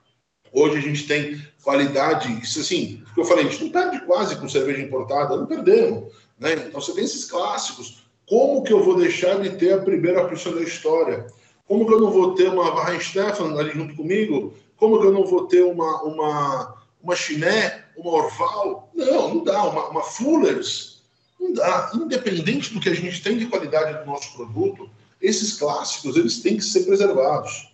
[0.53, 4.37] Hoje a gente tem qualidade, isso assim, que eu falei, a gente não perde quase
[4.37, 6.12] com cerveja importada, não perdemos.
[6.39, 6.55] Né?
[6.55, 8.05] Então você tem esses clássicos.
[8.28, 11.26] Como que eu vou deixar de ter a primeira opção da história?
[11.66, 14.55] Como que eu não vou ter uma Stefan ali junto comigo?
[14.76, 18.91] Como que eu não vou ter uma, uma, uma Chiné, uma Orval?
[18.95, 19.62] Não, não dá.
[19.64, 21.03] Uma, uma Fullers?
[21.39, 21.91] Não dá.
[21.95, 26.57] Independente do que a gente tem de qualidade do nosso produto, esses clássicos eles têm
[26.57, 27.72] que ser preservados.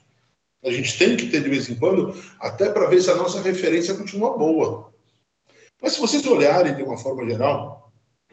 [0.62, 3.40] A gente tem que ter de vez em quando, até para ver se a nossa
[3.40, 4.92] referência continua boa.
[5.80, 7.79] Mas se vocês olharem de uma forma geral,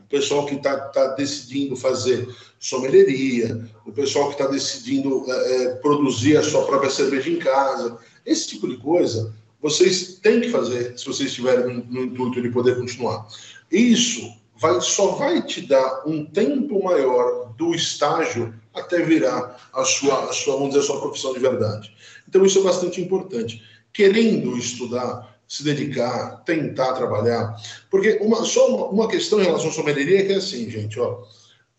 [0.09, 2.27] pessoal que está tá decidindo fazer
[2.59, 7.97] sommelieria, o pessoal que está decidindo é, é, produzir a sua própria cerveja em casa,
[8.25, 12.49] esse tipo de coisa, vocês têm que fazer se vocês estiverem no, no intuito de
[12.49, 13.27] poder continuar.
[13.71, 20.29] Isso vai, só vai te dar um tempo maior do estágio até virar a sua,
[20.29, 21.93] a sua, vamos dizer, a sua profissão de verdade.
[22.27, 23.63] Então, isso é bastante importante.
[23.91, 27.55] Querendo estudar, se dedicar, tentar trabalhar.
[27.89, 30.99] Porque uma, só uma, uma questão em relação à sommelieria é que é assim, gente,
[30.99, 31.23] ó,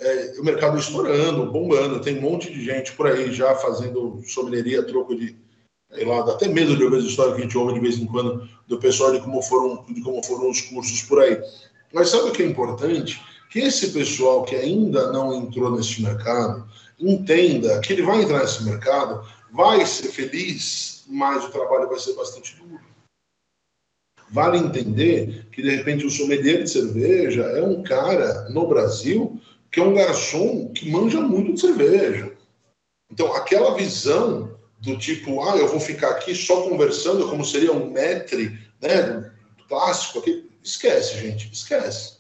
[0.01, 4.83] é, o mercado estourando, bombando, tem um monte de gente por aí já fazendo sommelieria,
[4.83, 5.37] troco de,
[5.93, 7.99] sei lá, dá até medo de ouvir as histórias que a gente ouve de vez
[7.99, 11.41] em quando do pessoal de como foram, de como foram os cursos por aí.
[11.93, 13.21] Mas sabe o que é importante?
[13.51, 16.69] Que esse pessoal que ainda não entrou nesse mercado
[17.01, 22.15] entenda que ele vai entrar nesse mercado vai ser feliz, mas o trabalho vai ser
[22.15, 22.88] bastante duro.
[24.31, 29.81] Vale entender que, de repente, o sommelier de cerveja é um cara no Brasil que
[29.81, 32.33] é um garçom que manja muito de cerveja.
[33.11, 37.91] Então, aquela visão do tipo, ah, eu vou ficar aqui só conversando, como seria um
[37.91, 39.31] metre, né,
[39.69, 42.18] clássico, aqui, esquece, gente, esquece.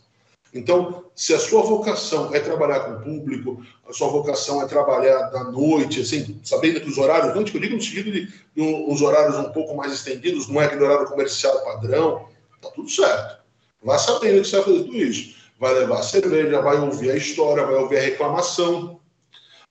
[0.54, 5.28] Então, se a sua vocação é trabalhar com o público, a sua vocação é trabalhar
[5.30, 8.62] da noite, assim, sabendo que os horários, não que eu digo no sentido de, de
[8.62, 12.28] uns horários um pouco mais estendidos, não é aquele horário comercial padrão,
[12.62, 13.38] tá tudo certo.
[13.82, 15.36] Vá sabendo que você vai fazer tudo isso.
[15.60, 19.00] Vai levar a cerveja, vai ouvir a história, vai ouvir a reclamação,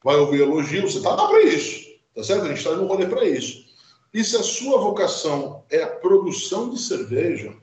[0.03, 2.45] vai ouvir elogio, você tá lá para isso, tá certo?
[2.45, 3.65] A gente está no rolê para isso.
[4.13, 7.53] E se a sua vocação é a produção de cerveja,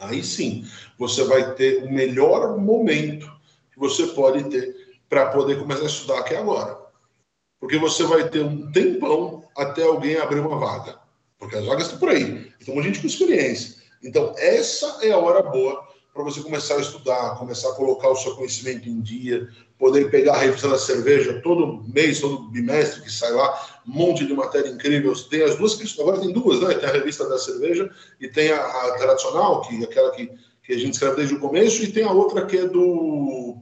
[0.00, 0.66] Aí sim,
[0.98, 3.30] você vai ter o melhor momento
[3.72, 4.74] que você pode ter
[5.08, 6.78] para poder começar a estudar aqui agora.
[7.60, 10.98] Porque você vai ter um tempão até alguém abrir uma vaga.
[11.38, 12.50] Porque as vagas estão por aí.
[12.60, 13.76] Então, a gente com experiência.
[14.02, 18.16] Então, essa é a hora boa para você começar a estudar, começar a colocar o
[18.16, 19.48] seu conhecimento em dia,
[19.80, 24.26] poder pegar a revista da cerveja todo mês, todo bimestre que sai lá, um monte
[24.26, 25.14] de matéria incrível.
[25.30, 26.74] Tem as duas, agora tem duas, né?
[26.74, 30.30] Tem a revista da cerveja e tem a, a tradicional, que é aquela que,
[30.62, 33.56] que a gente escreve desde o começo, e tem a outra que é do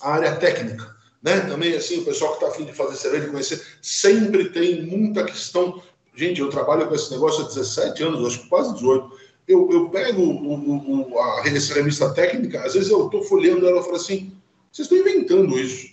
[0.00, 0.94] a área técnica.
[1.20, 1.40] Né?
[1.40, 5.82] Também, assim, o pessoal que está afim de fazer cerveja, conhecer, sempre tem muita questão.
[6.14, 9.10] Gente, eu trabalho com esse negócio há 17 anos, acho que quase 18.
[9.48, 13.82] Eu, eu pego o, o, a revista técnica, às vezes eu estou folheando ela e
[13.82, 14.32] falo assim,
[14.74, 15.88] vocês estão inventando isso.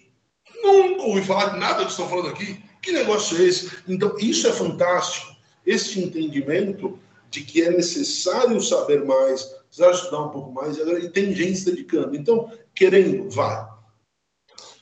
[0.63, 2.59] Nunca ouvi falar de nada que estão falando aqui.
[2.81, 3.71] Que negócio é esse?
[3.87, 5.35] Então, isso é fantástico.
[5.63, 6.97] Esse entendimento
[7.29, 11.65] de que é necessário saber mais, precisar estudar um pouco mais, e tem gente se
[11.65, 12.15] dedicando.
[12.15, 13.67] Então, querendo, vai.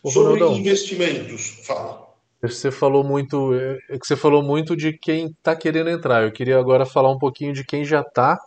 [0.02, 2.08] Ô, Sobre Ronaldão, investimentos, fala.
[2.42, 6.24] Você falou muito, é, é que você falou muito de quem está querendo entrar.
[6.24, 8.40] Eu queria agora falar um pouquinho de quem já está,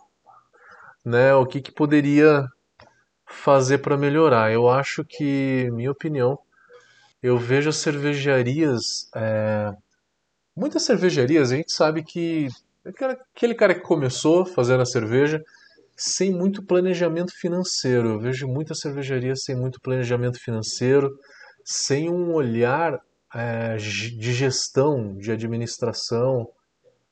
[1.05, 1.35] né?
[1.35, 2.43] O que, que poderia
[3.25, 4.51] fazer para melhorar?
[4.51, 6.37] Eu acho que, minha opinião,
[7.21, 9.09] eu vejo as cervejarias.
[9.15, 9.71] É...
[10.55, 12.47] Muitas cervejarias, a gente sabe que
[13.33, 15.41] aquele cara que começou fazendo a cerveja
[15.95, 18.09] sem muito planejamento financeiro.
[18.09, 21.09] Eu vejo muitas cervejarias sem muito planejamento financeiro,
[21.63, 22.99] sem um olhar
[23.33, 26.49] é, de gestão, de administração,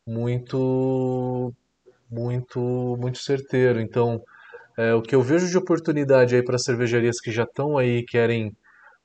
[0.06, 1.54] muito,
[2.10, 3.80] muito, muito certeiro.
[3.80, 4.22] Então,
[4.82, 8.52] é, o que eu vejo de oportunidade aí para cervejarias que já estão aí querem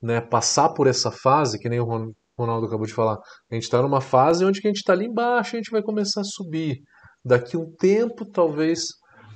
[0.01, 3.19] né, passar por essa fase, que nem o Ronaldo acabou de falar,
[3.51, 6.21] a gente está numa fase onde a gente está ali embaixo, a gente vai começar
[6.21, 6.81] a subir.
[7.25, 8.85] Daqui um tempo, talvez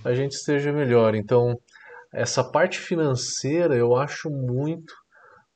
[0.04, 1.14] a gente esteja melhor.
[1.14, 1.56] Então,
[2.12, 4.94] essa parte financeira eu acho muito,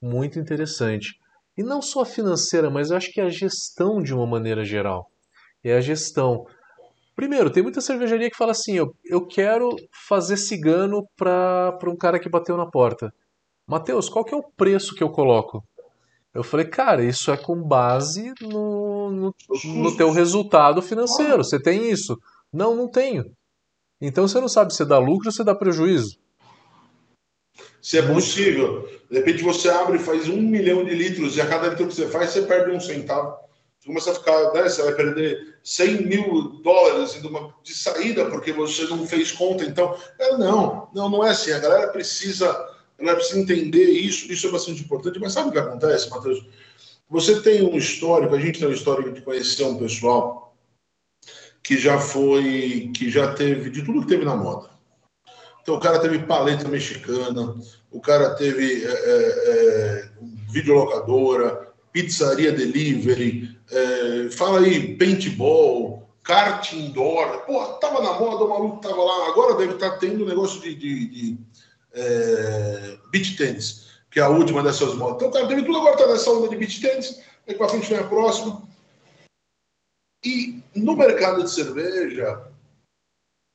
[0.02, 1.14] muito interessante.
[1.56, 5.06] E não só a financeira, mas eu acho que a gestão de uma maneira geral.
[5.62, 6.44] É a gestão.
[7.14, 9.76] Primeiro, tem muita cervejaria que fala assim: eu, eu quero
[10.08, 13.12] fazer cigano para um cara que bateu na porta.
[13.66, 15.62] Mateus, qual que é o preço que eu coloco?
[16.34, 19.34] Eu falei, cara, isso é com base no, no,
[19.64, 21.44] no teu resultado financeiro.
[21.44, 22.18] Você tem isso?
[22.52, 23.24] Não, não tenho.
[24.00, 26.18] Então você não sabe se dá lucro ou se dá prejuízo.
[27.80, 28.88] Se é possível.
[29.08, 31.94] De repente você abre e faz um milhão de litros e a cada litro que
[31.94, 33.36] você faz, você perde um centavo.
[33.84, 37.20] Você começa a ficar, né, você vai perder 100 mil dólares
[37.62, 39.64] de saída porque você não fez conta.
[39.64, 41.52] Então, é, não, não, não é assim.
[41.52, 42.46] A galera precisa,
[42.98, 45.18] ela precisa entender isso, isso é bastante importante.
[45.20, 46.46] Mas sabe o que acontece, Matheus?
[47.10, 50.56] Você tem um histórico, a gente tem um histórico de conhecer um pessoal
[51.62, 54.70] que já foi, que já teve de tudo que teve na moda.
[55.60, 57.54] Então, o cara teve paleta mexicana,
[57.90, 60.10] o cara teve é, é, é
[60.50, 67.44] videolocadora, pizzaria delivery, é, fala aí, paintball, kart indoor.
[67.46, 69.28] Pô, tava na moda, o maluco tava lá.
[69.28, 71.38] Agora deve estar tá tendo negócio de, de, de
[71.92, 75.16] é, beach tennis, que é a última dessas modas.
[75.16, 77.20] Então, cara teve tudo, agora tá nessa onda de beach tennis.
[77.46, 78.62] Daqui pra frente vem a próxima.
[80.24, 82.42] E no mercado de cerveja,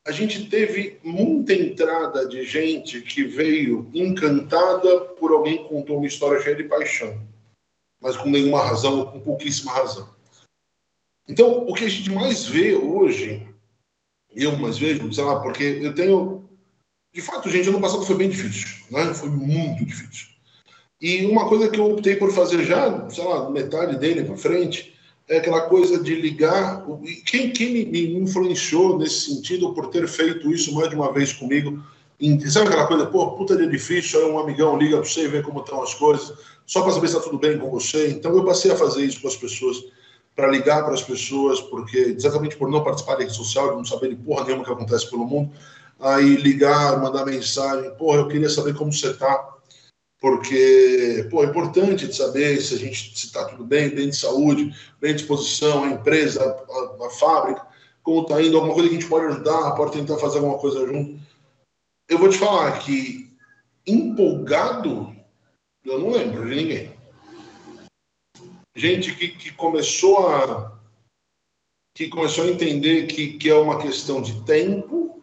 [0.05, 6.07] a gente teve muita entrada de gente que veio encantada por alguém que contou uma
[6.07, 7.19] história cheia de paixão,
[8.01, 10.09] mas com nenhuma razão ou com pouquíssima razão.
[11.27, 13.47] Então, o que a gente mais vê hoje,
[14.35, 16.49] eu mais vejo, sei lá, porque eu tenho.
[17.13, 19.13] De fato, gente, ano passado foi bem difícil, né?
[19.13, 20.27] Foi muito difícil.
[21.01, 24.93] E uma coisa que eu optei por fazer já, sei lá, metade dele para frente,
[25.27, 26.85] é aquela coisa de ligar.
[27.25, 31.81] Quem, quem me influenciou nesse sentido por ter feito isso mais de uma vez comigo?
[32.49, 35.41] Sabe aquela coisa, pô, puta dia difícil, aí um amigão liga para você e vê
[35.41, 36.33] como estão as coisas,
[36.65, 38.09] só para saber se está tudo bem com você.
[38.09, 39.77] Então eu passei a fazer isso com as pessoas,
[40.35, 44.09] para ligar para as pessoas, porque exatamente por não participar da rede social, não saber
[44.09, 45.51] de porra nenhuma que acontece pelo mundo,
[45.99, 49.59] aí ligar, mandar mensagem, porra, eu queria saber como você está
[50.21, 54.73] porque pô, é importante de saber se a gente está tudo bem, bem de saúde,
[54.99, 57.65] bem de disposição, a empresa, a, a fábrica,
[58.03, 60.85] como está indo, alguma coisa que a gente pode ajudar, pode tentar fazer alguma coisa
[60.85, 61.19] junto.
[62.09, 63.31] Eu vou te falar que
[63.85, 65.15] empolgado,
[65.85, 66.99] eu não lembro de ninguém.
[68.75, 70.79] Gente que, que começou a
[71.95, 75.21] que começou a entender que, que é uma questão de tempo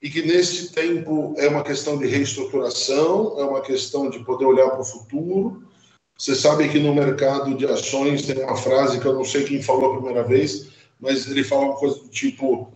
[0.00, 4.70] e que nesse tempo é uma questão de reestruturação, é uma questão de poder olhar
[4.70, 5.66] para o futuro.
[6.18, 9.62] Você sabe que no mercado de ações tem uma frase que eu não sei quem
[9.62, 10.68] falou a primeira vez,
[11.00, 12.72] mas ele fala uma coisa do tipo: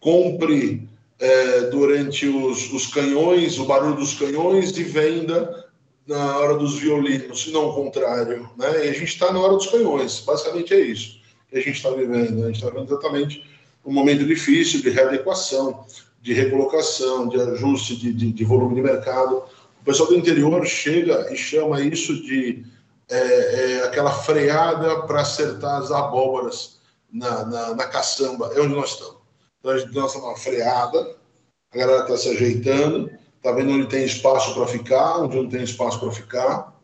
[0.00, 0.89] compre
[1.20, 5.66] é, durante os, os canhões, o barulho dos canhões, e venda
[6.06, 8.48] na hora dos violinos, e não o contrário.
[8.56, 8.86] Né?
[8.86, 11.90] E a gente está na hora dos canhões, basicamente é isso que a gente está
[11.90, 12.30] vivendo.
[12.36, 12.44] Né?
[12.44, 13.44] A gente está vivendo exatamente
[13.84, 15.84] um momento difícil de readequação
[16.22, 19.42] de recolocação, de ajuste de, de, de, volume de mercado.
[19.80, 22.64] O pessoal do interior chega e chama isso de
[23.08, 26.78] é, é, aquela freada para acertar as abóboras
[27.10, 28.52] na, na, na, caçamba.
[28.54, 29.19] É onde nós estamos.
[29.60, 31.16] Então, a gente estamos uma freada,
[31.72, 35.62] a galera está se ajeitando, está vendo onde tem espaço para ficar, onde não tem
[35.62, 36.80] espaço para ficar.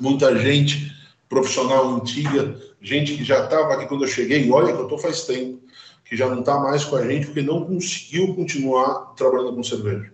[0.00, 0.94] Muita gente
[1.28, 5.24] profissional antiga, gente que já estava aqui quando eu cheguei, olha que eu estou faz
[5.24, 5.64] tempo
[6.04, 10.12] que já não está mais com a gente porque não conseguiu continuar trabalhando com cerveja.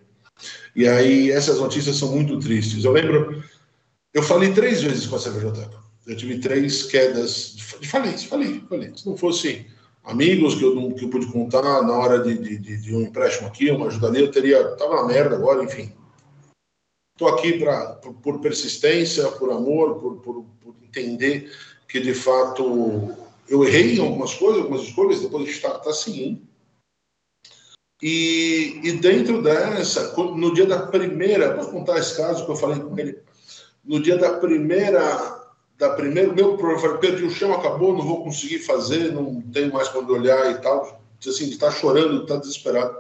[0.75, 2.85] E aí essas notícias são muito tristes.
[2.85, 3.43] Eu lembro,
[4.15, 5.79] eu falei três vezes com a cervejoteca.
[6.07, 8.93] Eu tive três quedas de falência, falei, falei.
[8.97, 9.67] Se não fosse
[10.05, 13.71] amigos que eu, que eu pude contar na hora de, de, de um empréstimo aqui,
[13.71, 15.93] uma ajuda eu teria, tava na merda agora, enfim.
[17.15, 21.53] Estou aqui pra, por, por, persistência, por amor, por, por, por entender
[21.87, 23.15] que de fato
[23.49, 26.49] eu errei em algumas coisas, algumas escolhas, depois a gente está tá seguindo.
[28.03, 32.81] E, e dentro dessa, no dia da primeira, posso contar esse caso que eu falei
[32.81, 33.19] com ele,
[33.85, 35.40] no dia da primeira,
[35.81, 39.89] da primeira, meu professor, perdi o chão, acabou, não vou conseguir fazer, não tenho mais
[39.89, 42.95] quando olhar e tal, assim, está chorando, está desesperado.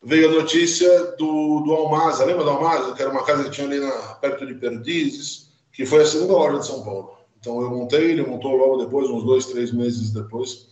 [0.00, 3.66] Veio a notícia do, do Almaza, lembra do Almaza, que era uma casa que tinha
[3.66, 7.16] ali na, perto de Perdizes, que foi a segunda loja de São Paulo.
[7.40, 10.68] Então eu montei, ele montou logo depois, uns dois, três meses depois.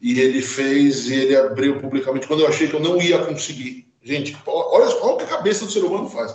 [0.00, 3.92] e ele fez e ele abriu publicamente quando eu achei que eu não ia conseguir.
[4.02, 6.34] Gente, olha, olha o que a cabeça do ser humano faz.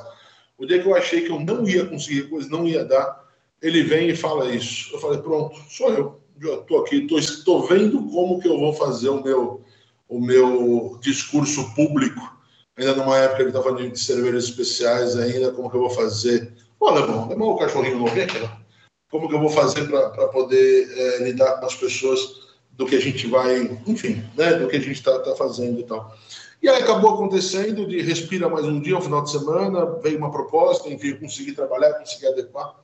[0.59, 3.30] O dia que eu achei que eu não ia conseguir coisa, não ia dar,
[3.61, 4.93] ele vem e fala isso.
[4.93, 6.21] Eu falei, pronto, sou eu.
[6.41, 9.61] Estou aqui, estou vendo como que eu vou fazer o meu,
[10.09, 12.19] o meu discurso público.
[12.75, 16.51] Ainda numa época ele estava de cervejas especiais ainda, como que eu vou fazer.
[16.79, 18.27] O alemão, alemão o cachorrinho novo, vem?
[19.11, 22.41] Como que eu vou fazer para poder é, lidar com as pessoas
[22.71, 25.83] do que a gente vai, enfim, né, do que a gente está tá fazendo e
[25.83, 26.17] tal.
[26.61, 30.31] E aí acabou acontecendo de respira mais um dia, um final de semana, veio uma
[30.31, 32.80] proposta, enfim, eu consegui trabalhar, consegui adequar.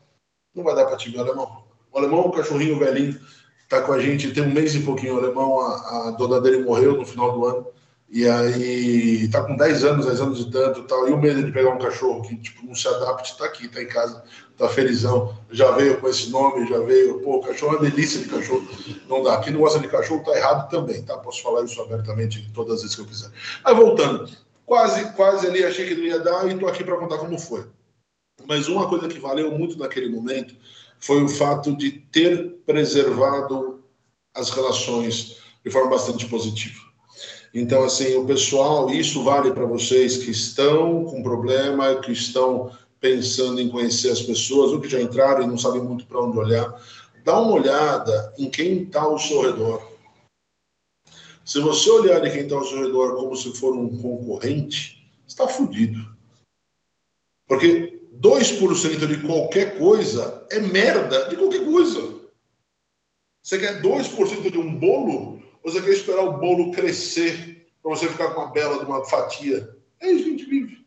[0.58, 1.64] Não vai dar para te ver, alemão.
[1.92, 3.20] O alemão, o cachorrinho velhinho,
[3.62, 5.16] está com a gente tem um mês e pouquinho.
[5.16, 7.68] O alemão, a, a dona dele morreu no final do ano.
[8.10, 11.08] E aí tá com 10 anos, 10 anos e tanto tal.
[11.08, 13.84] E o medo de pegar um cachorro que tipo, não se adapte, tá aqui, tá
[13.84, 14.24] em casa,
[14.58, 15.38] tá felizão.
[15.52, 17.20] Já veio com esse nome, já veio.
[17.20, 18.68] Pô, cachorro é uma delícia de cachorro.
[19.08, 19.38] Não dá.
[19.40, 21.18] Quem não gosta de cachorro tá errado também, tá?
[21.18, 23.30] Posso falar isso abertamente todas as vezes que eu quiser.
[23.64, 24.28] Aí voltando.
[24.66, 27.66] Quase, quase ali achei que não ia dar e tô aqui para contar como foi.
[28.48, 30.56] Mas uma coisa que valeu muito naquele momento
[31.00, 33.84] foi o fato de ter preservado
[34.34, 36.80] as relações de forma bastante positiva.
[37.54, 43.60] Então, assim, o pessoal, isso vale para vocês que estão com problema, que estão pensando
[43.60, 46.82] em conhecer as pessoas, ou que já entraram e não sabem muito para onde olhar.
[47.24, 49.92] Dá uma olhada em quem está ao seu redor.
[51.44, 55.48] Se você olhar em quem está ao seu redor como se for um concorrente, está
[55.48, 56.00] fudido.
[57.48, 62.18] Porque 2% de qualquer coisa é merda de qualquer coisa.
[63.44, 65.42] Você quer 2% de um bolo?
[65.64, 69.76] Você quer esperar o bolo crescer para você ficar com uma bela de uma fatia?
[70.00, 70.86] É isso que a gente vive.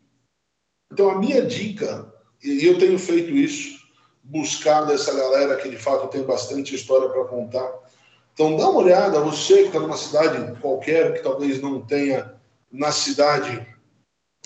[0.91, 2.13] Então, a minha dica,
[2.43, 3.79] e eu tenho feito isso,
[4.23, 7.71] buscado essa galera que de fato tem bastante história para contar.
[8.33, 12.35] Então, dá uma olhada, você que está numa cidade qualquer, que talvez não tenha
[12.71, 13.65] na cidade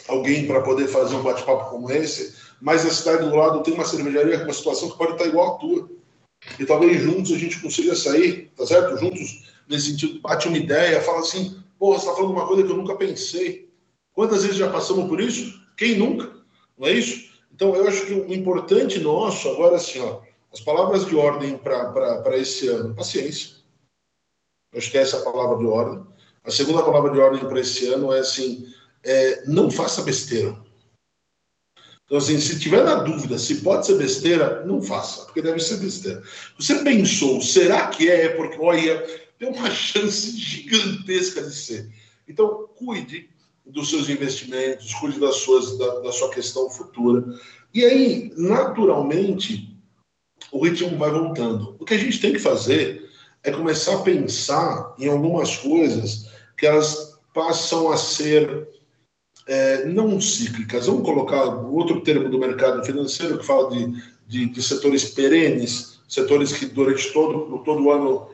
[0.08, 3.86] alguém para poder fazer um bate-papo como esse, mas na cidade do lado tem uma
[3.86, 5.89] cervejaria com uma situação que pode estar igual à tua.
[6.60, 8.97] E talvez juntos a gente consiga sair, tá certo?
[8.97, 12.72] Juntos nesse sentido, bate uma ideia, fala assim, pô, você está falando uma coisa que
[12.72, 13.70] eu nunca pensei.
[14.14, 15.60] Quantas vezes já passamos por isso?
[15.76, 16.32] Quem nunca?
[16.78, 17.34] Não é isso?
[17.53, 22.38] Então, eu acho que o importante nosso, agora assim, ó, as palavras de ordem para
[22.38, 23.56] esse ano, paciência.
[24.72, 26.06] Eu acho que essa é a palavra de ordem.
[26.43, 28.68] A segunda palavra de ordem para esse ano é assim,
[29.03, 30.56] é, não faça besteira.
[32.06, 35.78] Então, assim, se tiver na dúvida se pode ser besteira, não faça, porque deve ser
[35.78, 36.22] besteira.
[36.58, 38.26] Você pensou, será que é?
[38.26, 38.99] É porque, olha,
[39.39, 41.89] tem uma chance gigantesca de ser.
[42.28, 43.30] Então, cuide
[43.66, 47.26] dos seus investimentos, cuide das suas, da, da sua questão futura.
[47.74, 49.76] E aí, naturalmente,
[50.51, 51.76] o ritmo vai voltando.
[51.80, 53.10] O que a gente tem que fazer
[53.43, 58.68] é começar a pensar em algumas coisas que elas passam a ser
[59.48, 60.88] é, não cíclicas.
[60.88, 66.54] Vamos colocar outro termo do mercado financeiro que fala de, de, de setores perenes, setores
[66.54, 68.30] que durante todo, todo ano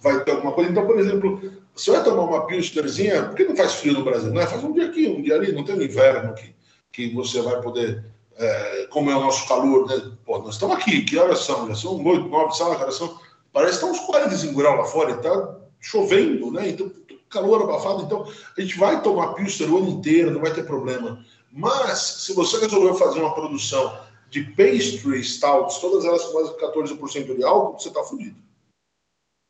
[0.00, 0.70] vai ter alguma coisa.
[0.70, 1.40] Então, por exemplo,
[1.74, 4.46] você vai tomar uma pilsnerzinha, porque não faz frio no Brasil, né?
[4.46, 6.54] Faz um dia aqui, um dia ali, não tem um inverno que,
[6.92, 8.04] que você vai poder,
[8.36, 10.12] é, como é o nosso calor, né?
[10.24, 11.68] Pô, nós estamos aqui, que horas são?
[11.68, 13.18] Já são oito, nove, horas são?
[13.52, 16.68] Parece que está uns 45 graus lá fora está chovendo, né?
[16.68, 16.90] Então,
[17.28, 18.26] calor abafado, então
[18.56, 21.24] a gente vai tomar pilsner o ano inteiro, não vai ter problema.
[21.52, 23.98] Mas, se você resolveu fazer uma produção
[24.30, 28.36] de pastry stouts, todas elas com mais de 14% de álcool, você está fudido.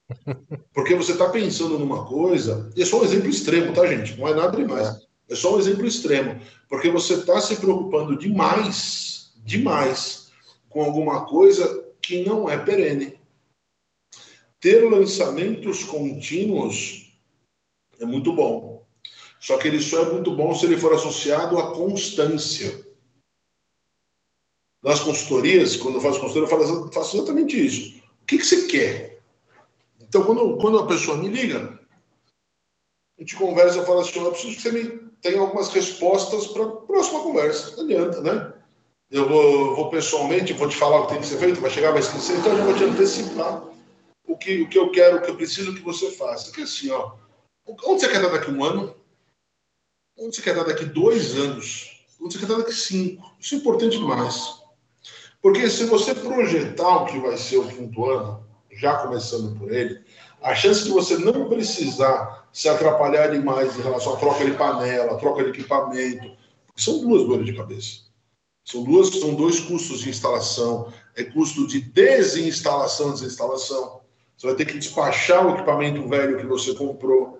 [0.73, 4.19] Porque você está pensando numa coisa, e é só um exemplo extremo, tá, gente?
[4.19, 5.07] Não é nada demais.
[5.29, 6.41] É só um exemplo extremo.
[6.69, 10.31] Porque você está se preocupando demais, demais,
[10.69, 13.19] com alguma coisa que não é perene.
[14.61, 17.08] Ter lançamentos contínuos
[18.01, 18.87] é muito bom.
[19.41, 22.87] Só que ele só é muito bom se ele for associado à constância.
[24.83, 27.99] Nas consultorias, quando eu faço consultoria, eu faço exatamente isso.
[28.23, 29.21] O que, que você quer?
[30.01, 31.79] Então, quando, quando a pessoa me liga,
[33.19, 36.65] a gente conversa e fala assim: eu preciso que você me tenha algumas respostas para
[36.65, 37.77] a próxima conversa.
[37.77, 38.55] Não adianta, né?
[39.11, 41.93] Eu vou, vou, pessoalmente, vou te falar o que tem que ser feito, vai chegar,
[41.93, 43.65] vai esquecer, então eu já vou te antecipar
[44.27, 46.53] o que, o que eu quero, o que eu preciso que você faça.
[46.53, 47.13] Que assim, ó,
[47.69, 48.95] Onde você quer estar daqui um ano?
[50.19, 52.07] Onde você quer estar daqui dois anos?
[52.21, 53.31] Onde você quer estar daqui cinco?
[53.39, 54.63] Isso é importante demais.
[55.43, 58.43] Porque se você projetar o que vai ser o quinto ano,
[58.73, 60.03] já começando por ele,
[60.41, 65.19] a chance de você não precisar se atrapalhar demais em relação à troca de panela,
[65.19, 66.37] troca de equipamento,
[66.75, 68.09] são duas dores de cabeça.
[68.65, 74.01] São, duas, são dois custos de instalação, é custo de desinstalação, desinstalação.
[74.37, 77.38] você vai ter que despachar o equipamento velho que você comprou.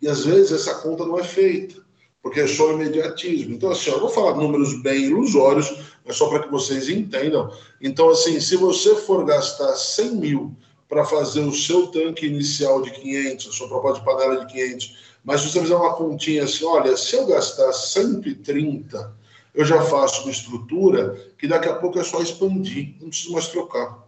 [0.00, 1.76] E às vezes essa conta não é feita,
[2.22, 3.54] porque é só imediatismo.
[3.54, 5.74] Então, assim, eu vou falar números bem ilusórios,
[6.04, 7.50] mas só para que vocês entendam.
[7.80, 10.56] Então, assim, se você for gastar 100 mil
[10.88, 14.96] para fazer o seu tanque inicial de 500, a sua proposta de panela de 500,
[15.24, 19.12] mas se você fizer uma continha assim, olha, se eu gastar 130,
[19.54, 23.48] eu já faço uma estrutura que daqui a pouco é só expandir, não preciso mais
[23.48, 24.07] trocar.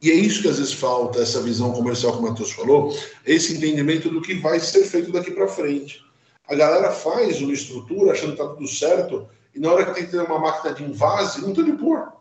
[0.00, 3.56] E é isso que às vezes falta, essa visão comercial que o Matheus falou, esse
[3.56, 6.04] entendimento do que vai ser feito daqui para frente.
[6.46, 10.04] A galera faz uma estrutura achando que está tudo certo, e na hora que tem
[10.04, 12.12] que ter uma máquina de invase, não tem de pôr.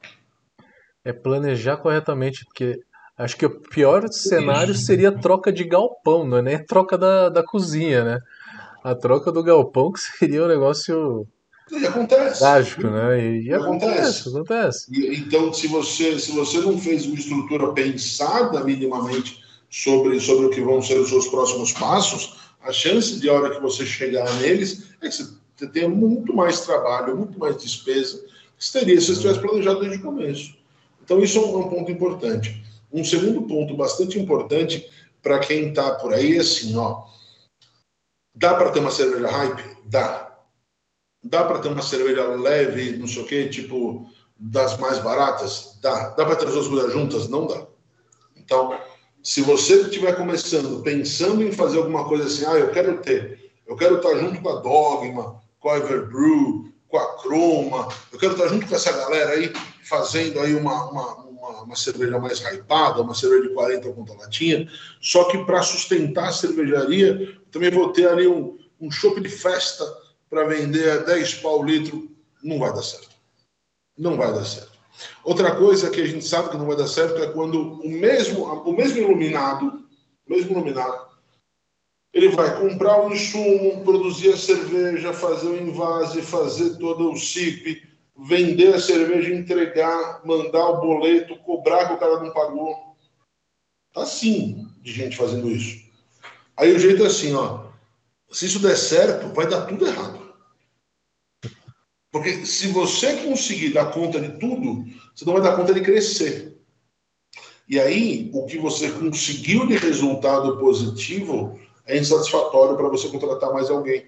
[1.04, 2.80] É planejar corretamente, porque
[3.18, 6.98] acho que o pior cenário seria a troca de galpão, não é nem a troca
[6.98, 8.20] da, da cozinha, né?
[8.84, 11.28] A troca do galpão que seria um negócio
[11.72, 12.40] e acontece.
[12.40, 13.20] Trágico, né?
[13.20, 14.88] E, e acontece, acontece.
[14.92, 20.50] E, então, se você, se você não fez uma estrutura pensada minimamente sobre, sobre o
[20.50, 24.32] que vão ser os seus próximos passos, a chance de a hora que você chegar
[24.36, 28.24] neles é que você tenha muito mais trabalho, muito mais despesa
[28.58, 30.56] que teria se você tivesse planejado desde o começo.
[31.04, 32.64] Então, isso é um, é um ponto importante.
[32.92, 34.90] Um segundo ponto bastante importante
[35.22, 37.04] para quem está por aí é assim, ó.
[38.34, 39.78] Dá para ter uma cerveja hype?
[39.86, 40.25] Dá
[41.28, 44.08] Dá para ter uma cerveja leve, não sei o quê, tipo
[44.38, 45.80] das mais baratas?
[45.82, 46.10] Dá.
[46.10, 47.28] Dá para ter as duas coisas juntas?
[47.28, 47.66] Não dá.
[48.36, 48.78] Então,
[49.24, 53.76] se você estiver começando, pensando em fazer alguma coisa assim, ah, eu quero ter, eu
[53.76, 58.48] quero estar junto com a Dogma, com a Everbrew, com a Croma, eu quero estar
[58.48, 59.52] junto com essa galera aí,
[59.84, 64.70] fazendo aí uma, uma, uma, uma cerveja mais hypada, uma cerveja de 40 conta latinha,
[65.02, 69.84] só que para sustentar a cervejaria, também vou ter ali um, um chopp de festa
[70.36, 72.12] para vender a 10 pau litro,
[72.44, 73.16] não vai dar certo.
[73.98, 74.74] Não vai dar certo.
[75.24, 78.44] Outra coisa que a gente sabe que não vai dar certo é quando o mesmo,
[78.44, 79.86] o mesmo iluminado,
[80.28, 81.06] o mesmo iluminado,
[82.14, 87.18] ele vai comprar o um insumo, produzir a cerveja, fazer o invase, fazer todo o
[87.18, 87.82] CIP,
[88.18, 92.98] vender a cerveja, entregar, mandar o boleto, cobrar que o cara não pagou.
[93.94, 95.82] Tá assim de gente fazendo isso.
[96.58, 97.68] Aí o jeito é assim, ó.
[98.32, 100.25] Se isso der certo, vai dar tudo errado.
[102.16, 106.58] Porque se você conseguir dar conta de tudo, você não vai dar conta de crescer.
[107.68, 113.70] E aí, o que você conseguiu de resultado positivo é insatisfatório para você contratar mais
[113.70, 114.06] alguém.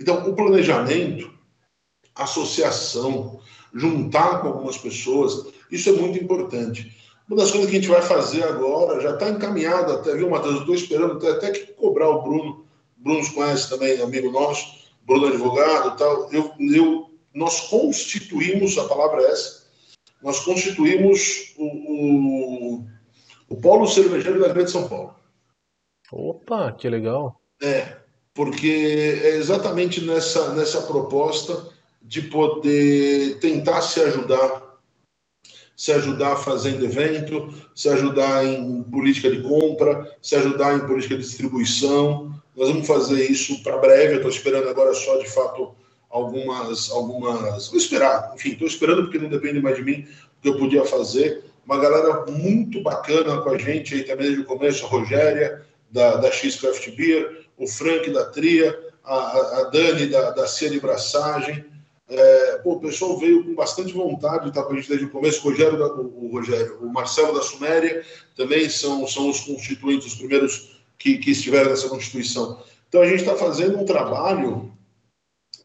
[0.00, 1.28] Então, o planejamento,
[2.14, 3.40] associação,
[3.74, 6.96] juntar com algumas pessoas, isso é muito importante.
[7.28, 10.60] Uma das coisas que a gente vai fazer agora, já está encaminhado até, viu, Matheus?
[10.60, 12.64] Estou esperando até que cobrar o Bruno.
[12.96, 19.30] Bruno conhece também, amigo nosso Bruno advogado tal, eu, eu, nós constituímos, a palavra é
[19.30, 19.66] essa,
[20.20, 22.86] nós constituímos o, o,
[23.48, 25.14] o polo cervejeiro da Grande São Paulo.
[26.10, 27.40] Opa, que legal.
[27.62, 27.96] É,
[28.34, 31.68] porque é exatamente nessa, nessa proposta
[32.02, 34.65] de poder tentar se ajudar,
[35.76, 41.22] se ajudar fazendo evento, se ajudar em política de compra, se ajudar em política de
[41.22, 44.14] distribuição, nós vamos fazer isso para breve.
[44.14, 45.74] Eu estou esperando agora só, de fato,
[46.08, 46.90] algumas.
[46.90, 50.06] algumas Vou esperar, enfim, estou esperando porque não depende mais de mim
[50.38, 51.44] o que eu podia fazer.
[51.66, 56.16] Uma galera muito bacana com a gente aí também desde o começo, a Rogéria, da,
[56.16, 60.80] da X Craft Beer, o Frank da Tria, a, a Dani da, da Cia de
[60.80, 61.64] Braçagem.
[62.08, 65.10] É, pô, o pessoal veio com bastante vontade de estar com a gente desde o
[65.10, 65.40] começo.
[65.40, 68.04] O Rogério, o, Rogério, o Marcelo da Suméria
[68.36, 72.62] também são, são os constituintes, os primeiros que, que estiveram nessa Constituição.
[72.88, 74.72] Então, a gente está fazendo um trabalho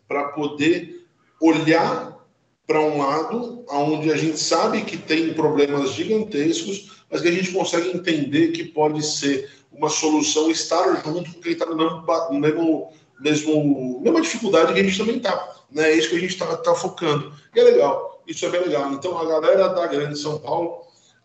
[0.08, 1.06] para poder
[1.40, 2.20] olhar
[2.66, 7.52] para um lado onde a gente sabe que tem problemas gigantescos, mas que a gente
[7.52, 14.02] consegue entender que pode ser uma solução estar junto com quem está mesmo, mesmo, mesmo,
[14.02, 15.61] mesma dificuldade que a gente também está.
[15.72, 15.92] Né?
[15.92, 17.34] É isso que a gente está tá focando.
[17.56, 18.92] E é legal, isso é bem legal.
[18.92, 20.82] Então, a galera da Grande São Paulo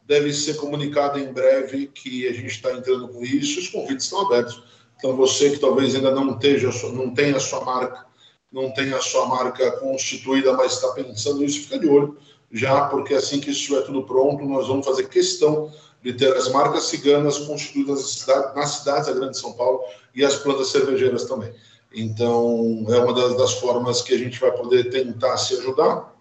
[0.06, 3.58] deve ser comunicado em breve que a gente está entrando com isso.
[3.58, 4.62] Os convites estão abertos.
[4.98, 8.06] Então, você que talvez ainda não, esteja, não tenha a sua marca,
[8.50, 12.16] não tenha a sua marca constituída, mas está pensando nisso, fica de olho
[12.50, 15.70] já, porque assim que estiver tudo pronto, nós vamos fazer questão
[16.02, 19.80] de ter as marcas ciganas constituídas nas cidades da Grande São Paulo
[20.14, 21.52] e as plantas cervejeiras também.
[21.98, 26.14] Então, é uma das, das formas que a gente vai poder tentar se ajudar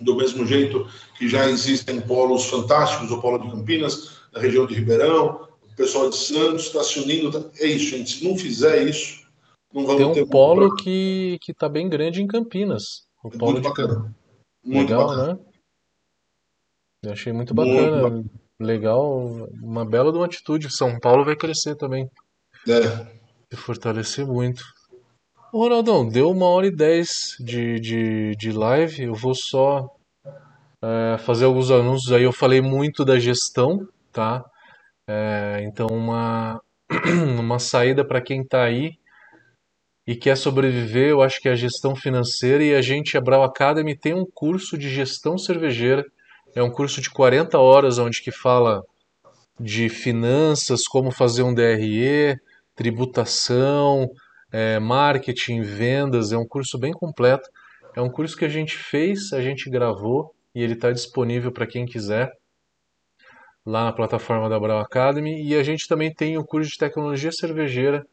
[0.00, 4.74] do mesmo jeito que já existem polos fantásticos, o polo de Campinas, na região de
[4.74, 7.30] Ribeirão, o pessoal de Santos está se unindo.
[7.30, 8.10] Tá, é isso, gente.
[8.10, 9.24] Se não fizer isso,
[9.72, 10.12] não vamos ter.
[10.14, 10.84] Tem um polo pra...
[10.84, 13.06] que está bem grande em Campinas.
[13.22, 14.14] O polo muito de bacana.
[14.64, 15.34] Muito Legal, bacana.
[15.34, 15.38] né?
[17.04, 18.10] Eu achei muito bacana.
[18.10, 20.74] Muito legal, uma bela de uma atitude.
[20.74, 22.10] São Paulo vai crescer também.
[22.66, 22.82] É.
[23.52, 24.64] Se fortalecer muito.
[25.58, 29.04] Ronaldão, deu uma hora e dez de, de, de live.
[29.04, 29.88] Eu vou só
[30.82, 32.24] é, fazer alguns anúncios aí.
[32.24, 34.44] Eu falei muito da gestão, tá?
[35.06, 36.60] É, então, uma,
[37.38, 38.98] uma saída para quem está aí
[40.04, 42.64] e quer sobreviver, eu acho que é a gestão financeira.
[42.64, 46.04] E a gente, a Brau Academy, tem um curso de gestão cervejeira.
[46.56, 48.82] É um curso de 40 horas, onde que fala
[49.58, 52.36] de finanças, como fazer um DRE,
[52.74, 54.10] tributação,
[54.54, 56.30] é, marketing, vendas.
[56.30, 57.50] É um curso bem completo.
[57.96, 61.66] É um curso que a gente fez, a gente gravou e ele está disponível para
[61.66, 62.32] quem quiser
[63.66, 65.44] lá na plataforma da Brau Academy.
[65.44, 68.06] E a gente também tem o curso de tecnologia cervejeira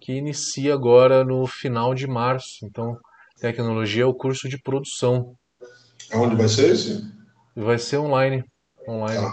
[0.00, 2.64] que inicia agora no final de março.
[2.64, 2.96] Então,
[3.40, 5.34] tecnologia é o curso de produção.
[6.12, 7.02] Aonde vai ser esse?
[7.56, 8.44] Vai ser online.
[8.88, 9.22] Online.
[9.22, 9.32] Tá.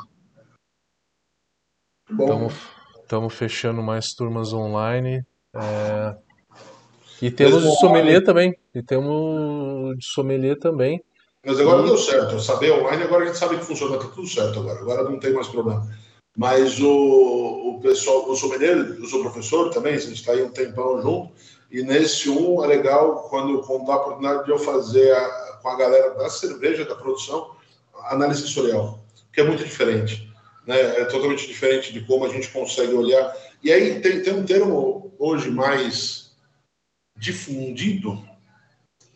[2.14, 2.50] Bom.
[3.00, 5.24] Estamos fechando mais turmas online.
[5.54, 6.27] É...
[7.22, 8.56] E temos o sommelier também.
[8.74, 11.04] E temos de sommelier também.
[11.46, 12.40] Mas agora deu certo.
[12.40, 14.80] Saber online, agora a gente sabe que funciona, está tudo certo agora.
[14.80, 15.88] Agora não tem mais problema.
[16.36, 20.50] Mas o, o pessoal, o sommelier, eu sou professor também, a gente está aí um
[20.50, 21.32] tempão junto.
[21.72, 25.70] E nesse um é legal quando, quando dá a oportunidade de eu fazer a, com
[25.70, 27.52] a galera da cerveja, da produção,
[28.06, 29.04] análise sensorial,
[29.34, 30.32] que é muito diferente.
[30.66, 30.80] Né?
[30.80, 33.36] É totalmente diferente de como a gente consegue olhar.
[33.64, 36.27] E aí tem, tem um termo hoje mais
[37.18, 38.24] difundido,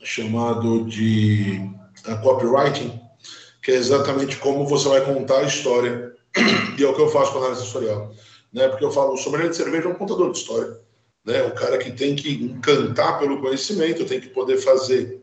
[0.03, 1.71] chamado de
[2.05, 2.99] a copywriting,
[3.61, 6.11] que é exatamente como você vai contar a história.
[6.79, 8.11] E é o que eu faço com análise sensorial.
[8.51, 8.67] Né?
[8.69, 10.79] Porque eu falo, o sommelier de cerveja é um contador de história.
[11.23, 11.43] Né?
[11.43, 15.21] O cara que tem que encantar pelo conhecimento, tem que poder fazer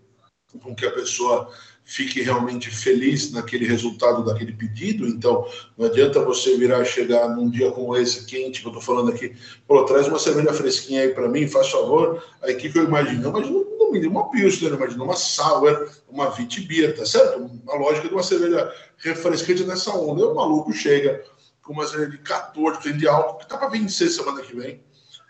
[0.62, 1.50] com que a pessoa
[1.88, 5.06] fique realmente feliz naquele resultado daquele pedido.
[5.06, 9.10] Então, não adianta você virar chegar num dia como esse, quente, que eu estou falando
[9.10, 9.34] aqui,
[9.66, 12.22] pô, traz uma cerveja fresquinha aí para mim, faz favor.
[12.42, 13.24] Aí o que, que eu imagino?
[13.24, 17.50] Eu imagino no mínimo uma Pilsner, eu imagino uma Sour, uma Vitibia, tá certo?
[17.70, 20.20] A lógica de uma cerveja refrescante nessa onda.
[20.20, 21.24] E o maluco chega
[21.62, 24.78] com uma cerveja de 14% de álcool, que tá para vencer semana que vem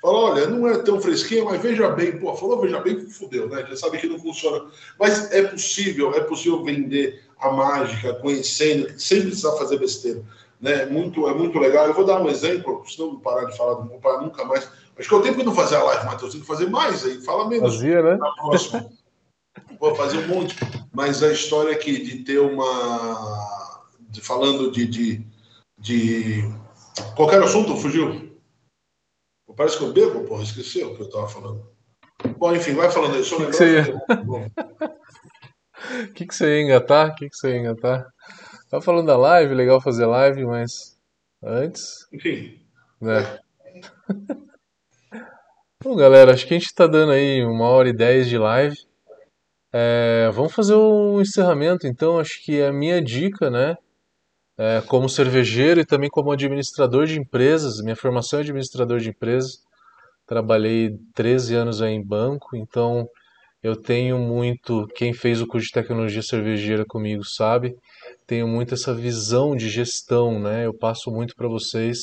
[0.01, 3.67] Fala, olha, não é tão fresquinha, mas veja bem, pô, falou veja bem, fudeu, né?
[3.69, 4.71] Já sabe que não funciona.
[4.99, 10.23] Mas é possível, é possível vender a mágica, conhecendo, sem precisar fazer besteira.
[10.61, 10.87] Né?
[10.87, 11.87] Muito, é muito legal.
[11.87, 14.69] Eu vou dar um exemplo, senão não parar de falar, não vou parar nunca mais.
[14.97, 17.21] Acho que eu tenho que não fazer a live, Matheus, tem que fazer mais aí,
[17.23, 17.75] fala menos.
[17.75, 18.17] Fazia, né?
[18.17, 18.89] Na próxima.
[19.81, 20.57] vou fazer um monte.
[20.93, 23.89] Mas a história aqui de ter uma.
[24.11, 25.27] De, falando de, de,
[25.79, 26.49] de.
[27.15, 28.28] Qualquer assunto, fugiu?
[29.59, 31.69] Parece que eu bebo, porra, esqueci o que eu estava falando.
[32.37, 33.55] Bom, enfim, vai falando aí, só lembrar.
[33.55, 33.85] O que, ia...
[36.15, 37.11] que, que você ia engatar?
[37.11, 38.07] O que, que você ia engatar?
[38.71, 40.97] Tava falando da live, legal fazer live, mas
[41.43, 42.07] antes.
[42.13, 42.65] Enfim.
[43.01, 43.41] Né?
[45.83, 48.77] Bom, galera, acho que a gente está dando aí uma hora e dez de live.
[49.73, 52.21] É, vamos fazer um encerramento, então.
[52.21, 53.77] Acho que a minha dica, né?
[54.59, 57.81] É, como cervejeiro e também como administrador de empresas.
[57.81, 59.63] Minha formação é administrador de empresas.
[60.27, 63.07] Trabalhei 13 anos aí em banco, então
[63.63, 64.87] eu tenho muito.
[64.95, 67.75] Quem fez o curso de tecnologia cervejeira comigo sabe,
[68.27, 70.67] tenho muito essa visão de gestão, né?
[70.67, 71.99] Eu passo muito para vocês.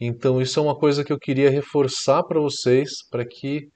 [0.00, 3.68] Então isso é uma coisa que eu queria reforçar para vocês, para que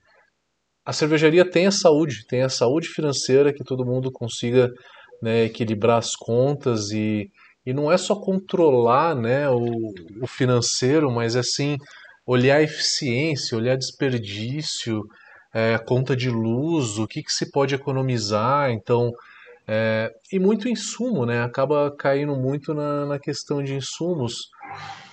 [0.85, 4.68] a cervejaria tenha saúde, tenha saúde financeira, que todo mundo consiga
[5.22, 7.31] né, equilibrar as contas e
[7.64, 11.76] e não é só controlar né, o, o financeiro, mas assim
[12.26, 15.02] olhar a eficiência, olhar desperdício,
[15.52, 18.70] é, conta de luz, o que, que se pode economizar.
[18.70, 19.12] Então,
[19.66, 21.43] é, e muito insumo, né?
[21.43, 24.48] Acaba caindo muito na, na questão de insumos.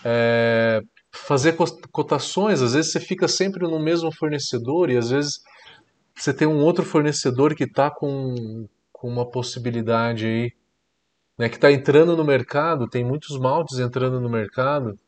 [0.03, 0.81] É,
[1.11, 1.55] fazer
[1.91, 5.39] cotações, às vezes você fica sempre no mesmo fornecedor e às vezes
[6.15, 10.51] você tem um outro fornecedor que está com, com uma possibilidade aí
[11.39, 14.99] né, que está entrando no mercado, tem muitos maltes entrando no mercado,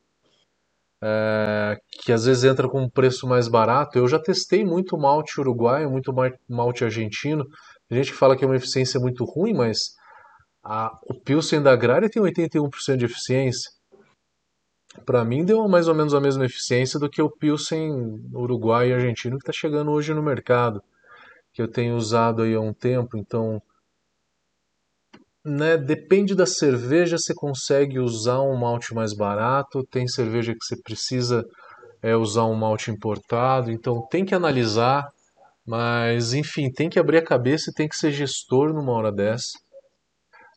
[1.03, 3.97] é, que às vezes entra com um preço mais barato.
[3.97, 6.13] Eu já testei muito malte uruguaio, muito
[6.47, 7.45] malte argentino.
[7.89, 9.93] Tem gente fala que é uma eficiência muito ruim, mas
[10.63, 13.69] a, o Pilsen da Agrária tem 81% de eficiência.
[15.05, 17.91] Para mim deu mais ou menos a mesma eficiência do que o Pilsen
[18.33, 20.81] uruguaio e argentino que está chegando hoje no mercado,
[21.51, 23.17] que eu tenho usado aí há um tempo.
[23.17, 23.61] Então
[25.43, 30.75] né, depende da cerveja, você consegue usar um malte mais barato, tem cerveja que você
[30.75, 31.45] precisa
[32.01, 35.11] é, usar um malte importado, então tem que analisar,
[35.65, 39.57] mas enfim, tem que abrir a cabeça e tem que ser gestor numa hora dessa.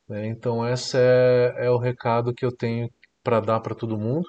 [0.09, 0.27] Né?
[0.27, 2.91] Então esse é, é o recado que eu tenho
[3.23, 4.29] para dar para todo mundo.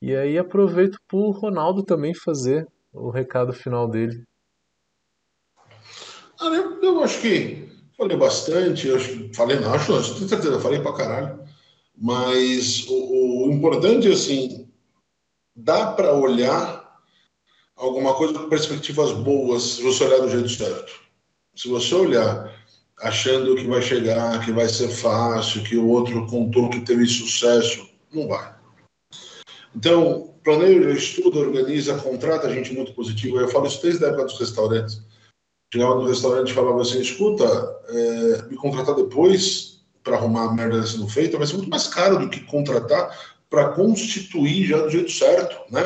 [0.00, 4.24] E aí aproveito para o Ronaldo também fazer o recado final dele.
[6.40, 7.68] Ah, eu, eu acho que
[8.00, 11.40] falei bastante, eu acho falei, não, acho, tenho certeza, falei para caralho.
[11.94, 14.66] Mas o, o importante é assim,
[15.54, 16.98] dá para olhar
[17.76, 20.92] alguma coisa com perspectivas boas se você olhar do jeito certo.
[21.54, 22.58] Se você olhar
[23.02, 27.86] achando que vai chegar, que vai ser fácil, que o outro contou que teve sucesso,
[28.12, 28.54] não vai.
[29.76, 33.40] Então, planeja, estuda, organiza, contrata gente muito positiva.
[33.40, 35.02] Eu falo isso desde a época dos restaurantes.
[35.72, 37.44] Chegava no restaurante e falava assim: escuta,
[37.88, 42.18] é, me contratar depois para arrumar a merda sendo feita vai ser muito mais caro
[42.18, 43.16] do que contratar
[43.48, 45.82] para constituir já do jeito certo, né?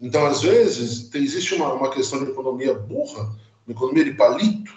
[0.00, 3.34] Então, às vezes, existe uma, uma questão de economia burra,
[3.66, 4.72] uma economia de palito,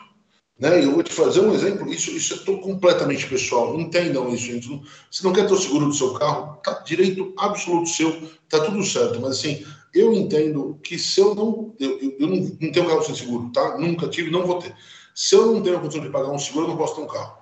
[0.60, 0.84] né?
[0.84, 4.82] Eu vou te fazer um exemplo, isso, isso é completamente pessoal, entendam isso, gente.
[5.12, 8.84] Se não quer ter o seguro do seu carro, tá direito absoluto seu, tá tudo
[8.84, 9.66] certo, mas assim,
[10.00, 11.76] eu entendo que se eu não.
[11.80, 13.78] Eu, eu, não, não, tenho carro sem seguro, tá?
[13.78, 14.76] Nunca tive, não vou ter.
[15.16, 17.08] Se eu não tenho a condição de pagar um seguro, eu não posso ter um
[17.08, 17.38] carro.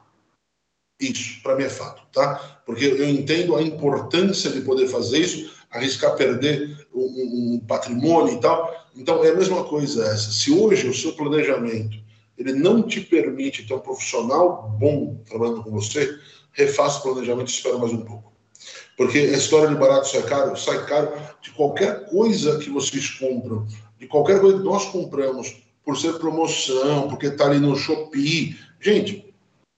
[0.99, 2.61] Isso, para mim é fato, tá?
[2.65, 8.39] Porque eu entendo a importância de poder fazer isso, arriscar perder um, um patrimônio e
[8.39, 8.73] tal.
[8.95, 10.31] Então, é a mesma coisa essa.
[10.31, 11.97] Se hoje o seu planejamento
[12.37, 16.19] ele não te permite ter um profissional bom trabalhando com você,
[16.51, 18.34] refaça o planejamento e espera mais um pouco.
[18.97, 21.11] Porque a história de barato sai caro, sai caro
[21.41, 23.67] de qualquer coisa que vocês compram,
[23.99, 25.55] de qualquer coisa que nós compramos,
[25.85, 28.57] por ser promoção, porque está ali no Shopee.
[28.81, 29.33] Gente,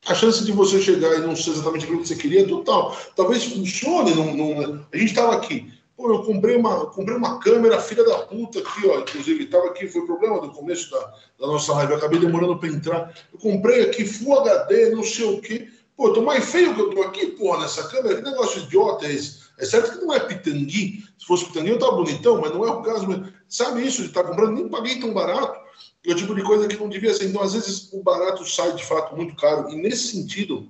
[0.06, 2.98] a chance de você chegar e não ser exatamente aquilo que você queria é total.
[3.16, 4.16] Talvez funcione.
[4.16, 4.86] Num, num...
[4.94, 5.74] A gente estava aqui.
[5.98, 9.00] Pô, eu comprei uma, comprei uma câmera, filha da puta, aqui, ó.
[9.00, 11.00] Inclusive, estava aqui, foi problema do começo da,
[11.40, 11.92] da nossa live.
[11.92, 13.14] Eu acabei demorando para entrar.
[13.34, 15.68] Eu comprei aqui Full HD, não sei o quê.
[15.98, 18.18] Pô, eu tô mais feio que eu tô aqui, porra, nessa câmera.
[18.18, 19.40] Que negócio idiota é esse?
[19.58, 21.04] É certo que não é pitangui.
[21.18, 23.08] Se fosse pitangui, eu tava bonitão, mas não é o caso.
[23.08, 24.54] Mas sabe isso de estar tá comprando?
[24.54, 25.60] Nem paguei tão barato.
[26.06, 27.26] É o tipo de coisa que não devia ser.
[27.26, 29.72] Então, às vezes, o barato sai de fato muito caro.
[29.72, 30.70] E nesse sentido,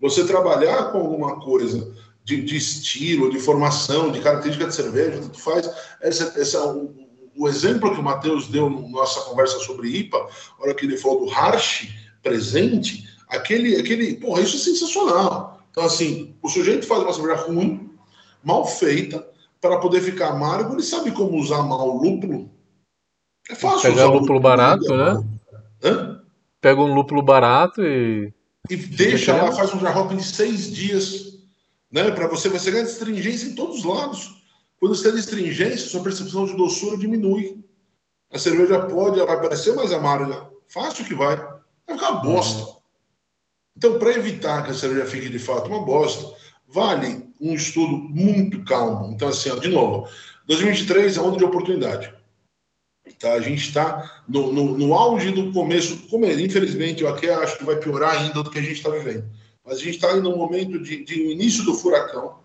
[0.00, 1.92] você trabalhar com alguma coisa
[2.22, 5.68] de, de estilo, de formação, de característica de cerveja, tu faz.
[6.00, 6.94] Essa, essa, o,
[7.36, 10.96] o exemplo que o Matheus deu na nossa conversa sobre IPA, a hora que ele
[10.96, 11.88] falou do Harsh
[12.22, 15.62] presente, aquele, aquele, porra, isso é sensacional.
[15.70, 17.90] Então, assim, o sujeito faz uma cerveja ruim,
[18.42, 19.26] mal feita,
[19.60, 22.50] para poder ficar amargo, ele sabe como usar mal o lúpulo.
[23.48, 25.24] É fácil Pegar usar lúpulo, lúpulo barato, né?
[25.84, 26.22] Hã?
[26.60, 28.32] Pega um lúpulo barato e.
[28.68, 31.38] E deixa lá, faz um dry em seis dias,
[31.90, 32.10] né?
[32.10, 34.42] Para você, você ganha astringência em todos os lados.
[34.78, 37.62] Quando você tem astringência, sua percepção de doçura diminui.
[38.32, 40.48] A cerveja pode, ela vai parecer mais amarga.
[40.68, 41.36] Fácil que vai.
[41.36, 42.79] Vai ficar uma bosta.
[43.76, 46.34] Então, para evitar que a cerveja fique de fato uma bosta,
[46.66, 49.12] vale um estudo muito calmo.
[49.12, 50.08] Então, assim, ó, de novo,
[50.46, 52.12] 2023 é um ano de oportunidade.
[53.18, 53.32] Tá?
[53.32, 56.08] A gente está no, no, no, auge do começo.
[56.08, 58.90] Como é, infelizmente, eu aqui acho que vai piorar ainda do que a gente está
[58.90, 59.24] vivendo.
[59.64, 62.38] Mas a gente está no momento de, de início do furacão.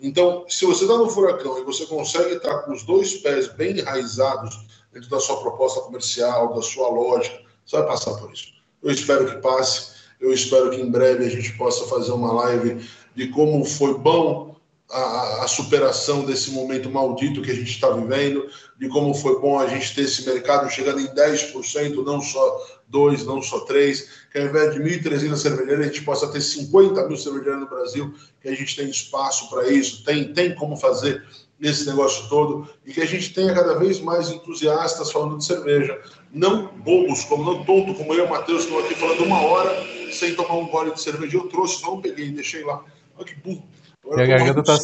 [0.00, 3.48] Então, se você está no furacão e você consegue estar tá com os dois pés
[3.48, 8.52] bem enraizados dentro da sua proposta comercial, da sua lógica, você vai passar por isso.
[8.82, 9.93] Eu espero que passe.
[10.20, 12.84] Eu espero que em breve a gente possa fazer uma live
[13.14, 14.54] de como foi bom
[14.90, 18.46] a, a, superação desse momento maldito que a gente está vivendo,
[18.78, 23.24] de como foi bom a gente ter esse mercado chegando em 10%, não só 2,
[23.24, 27.16] não só 3, que ao invés de 1.300 cervejeiras, a gente possa ter 50 mil
[27.16, 31.24] cervejeiras no Brasil, que a gente tem espaço para isso, tem, tem como fazer
[31.60, 35.98] esse negócio todo, e que a gente tenha cada vez mais entusiastas falando de cerveja.
[36.30, 40.34] Não bobos, como não tonto, como eu e Matheus, estão aqui falando uma hora sem
[40.34, 41.36] tomar um gole de cerveja.
[41.36, 42.84] Eu trouxe, não peguei, deixei lá.
[43.16, 43.64] Olha que burro.
[44.04, 44.78] Agora, a garganta tá...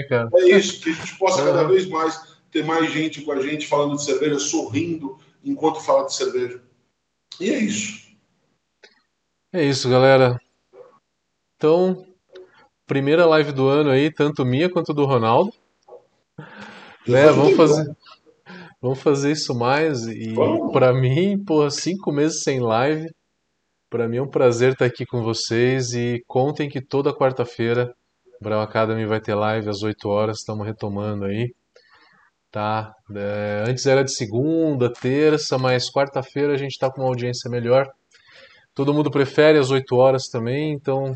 [0.00, 3.66] É isso, que a gente possa cada vez mais ter mais gente com a gente
[3.66, 6.62] falando de cerveja, sorrindo enquanto fala de cerveja.
[7.40, 8.08] E é isso.
[9.52, 10.40] É isso, galera.
[11.56, 12.06] Então,
[12.86, 15.52] primeira live do ano aí, tanto minha quanto do Ronaldo.
[17.06, 17.96] Né, vamos fazer,
[18.80, 20.06] vamos fazer isso mais.
[20.06, 20.34] E
[20.72, 23.10] para mim, por cinco meses sem live,
[23.90, 25.92] para mim é um prazer estar aqui com vocês.
[25.92, 27.94] E contem que toda quarta-feira
[28.40, 31.52] Brown Academy vai ter live às 8 horas, estamos retomando aí.
[32.50, 32.92] Tá?
[33.14, 37.90] É, antes era de segunda, terça, mas quarta-feira a gente está com uma audiência melhor.
[38.74, 41.14] Todo mundo prefere às 8 horas também, então.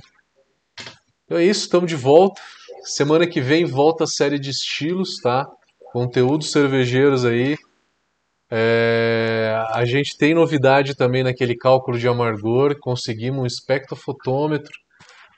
[1.25, 2.41] Então é isso, estamos de volta.
[2.85, 5.47] Semana que vem volta a série de estilos, tá?
[5.93, 7.57] Conteúdos cervejeiros aí.
[8.55, 12.79] É, a gente tem novidade também naquele cálculo de amargor.
[12.79, 14.75] Conseguimos um espectrofotômetro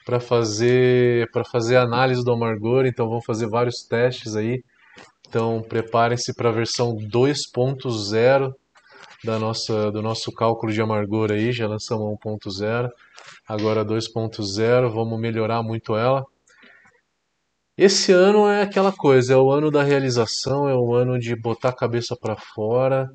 [0.05, 4.65] para fazer para fazer análise do amargor, então vamos fazer vários testes aí.
[5.29, 8.53] Então preparem-se para a versão 2.0
[9.23, 12.91] da nossa do nosso cálculo de amargor aí, já lançamos 1.0,
[13.49, 16.25] agora 2.0, vamos melhorar muito ela.
[17.77, 21.71] Esse ano é aquela coisa, é o ano da realização, é o ano de botar
[21.71, 23.11] a cabeça para fora,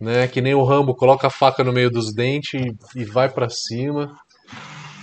[0.00, 0.28] né?
[0.28, 3.48] Que nem o Rambo coloca a faca no meio dos dentes e, e vai para
[3.48, 4.16] cima.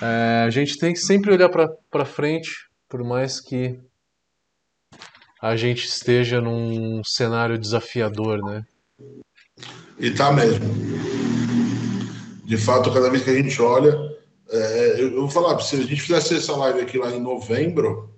[0.02, 2.52] É, a gente tem que sempre olhar para frente,
[2.88, 3.78] por mais que
[5.42, 8.64] a gente esteja num cenário desafiador, né?
[9.98, 10.66] E tá mesmo.
[12.46, 13.94] De fato, cada vez que a gente olha,
[14.50, 18.10] é, eu, eu, vou falar, se a gente fizesse essa live aqui lá em novembro,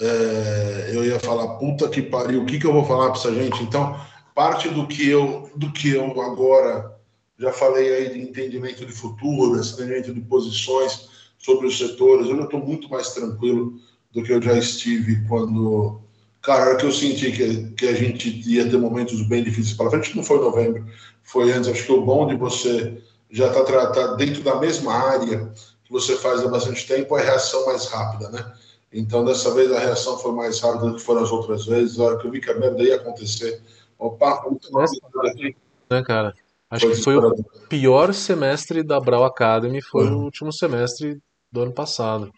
[0.00, 3.34] é, eu ia falar, puta que pariu, o que, que eu vou falar para essa
[3.34, 3.62] gente?
[3.62, 3.98] Então,
[4.34, 6.92] parte do que eu, do que eu agora
[7.38, 11.08] já falei aí de entendimento de futuro, entendimento de posições
[11.38, 13.74] sobre os setores, eu já estou muito mais tranquilo
[14.12, 16.00] do que eu já estive quando.
[16.40, 20.16] Cara, que eu senti que, que a gente ia ter momentos bem difíceis para frente,
[20.16, 20.86] não foi em novembro,
[21.22, 21.68] foi antes.
[21.68, 23.00] Acho que o bom de você
[23.30, 25.52] já estar tá, tá dentro da mesma área
[25.84, 28.52] que você faz há bastante tempo é a reação mais rápida, né?
[28.92, 31.98] Então, dessa vez a reação foi mais rápida do que foram as outras vezes.
[31.98, 33.62] A hora que eu vi que a merda ia acontecer,
[33.98, 34.90] opa, muito mais
[35.24, 35.56] aqui.
[35.90, 36.34] Né, cara?
[36.70, 40.18] Acho foi que foi o pior semestre da Brau Academy, foi uhum.
[40.18, 41.18] o último semestre
[41.50, 42.30] do ano passado.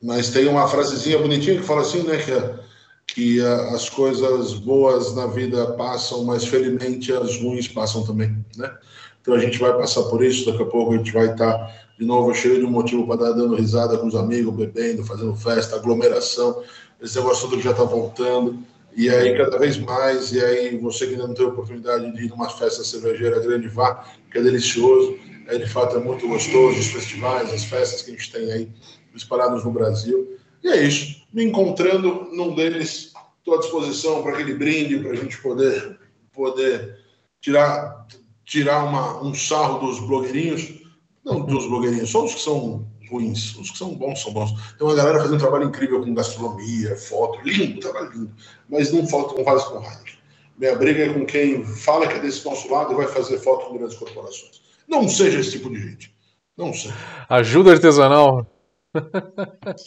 [0.00, 5.26] Mas tem uma frasezinha bonitinha que fala assim, né, que, que as coisas boas na
[5.26, 8.72] vida passam, mas felizmente as ruins passam também, né?
[9.20, 12.08] Então a gente vai passar por isso, daqui a pouco a gente vai estar de
[12.08, 15.76] novo cheio de um motivo para dar dando risada com os amigos, bebendo, fazendo festa,
[15.76, 16.60] aglomeração,
[17.00, 18.58] esse negócio tudo já está voltando.
[18.96, 22.28] E aí, cada vez mais, e aí você que ainda não teve oportunidade de ir
[22.28, 25.16] numa festa cervejeira grande, vá, que é delicioso,
[25.46, 28.68] é, de fato é muito gostoso, os festivais, as festas que a gente tem aí
[29.14, 30.36] disparados no Brasil.
[30.60, 35.16] E é isso, me encontrando num deles, estou à disposição para aquele brinde, para a
[35.16, 35.98] gente poder,
[36.32, 36.98] poder
[37.40, 38.08] tirar,
[38.44, 40.81] tirar uma, um sarro dos blogueirinhos,
[41.24, 43.56] não dos blogueirinhos, só os que são ruins.
[43.56, 44.52] Os que são bons são bons.
[44.76, 48.32] Tem uma galera fazendo um trabalho incrível com gastronomia, foto, lindo, trabalho lindo.
[48.68, 50.14] Mas não falta com vários com Heineken.
[50.58, 53.66] Minha briga é com quem fala que é desse nosso lado e vai fazer foto
[53.66, 54.62] com grandes corporações.
[54.88, 56.14] Não seja esse tipo de gente.
[56.56, 56.94] Não seja.
[57.28, 58.46] Ajuda artesanal.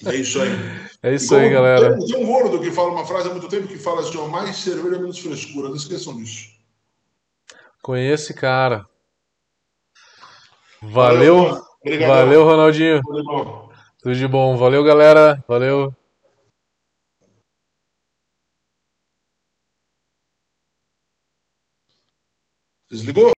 [0.05, 0.49] É isso aí.
[1.03, 1.95] É isso aí, galera.
[1.95, 4.55] Tem, tem um gordo que fala uma frase há muito tempo que fala assim: mais
[4.57, 5.69] cerveja, menos frescura.
[5.69, 6.49] Não esqueçam disso.
[7.83, 8.87] Conheço esse cara.
[10.81, 11.61] Valeu.
[11.85, 13.02] Valeu, Valeu Ronaldinho.
[13.02, 13.69] Tudo,
[14.02, 14.57] Tudo de bom.
[14.57, 15.43] Valeu, galera.
[15.47, 15.93] Valeu.
[22.89, 23.34] Desligou?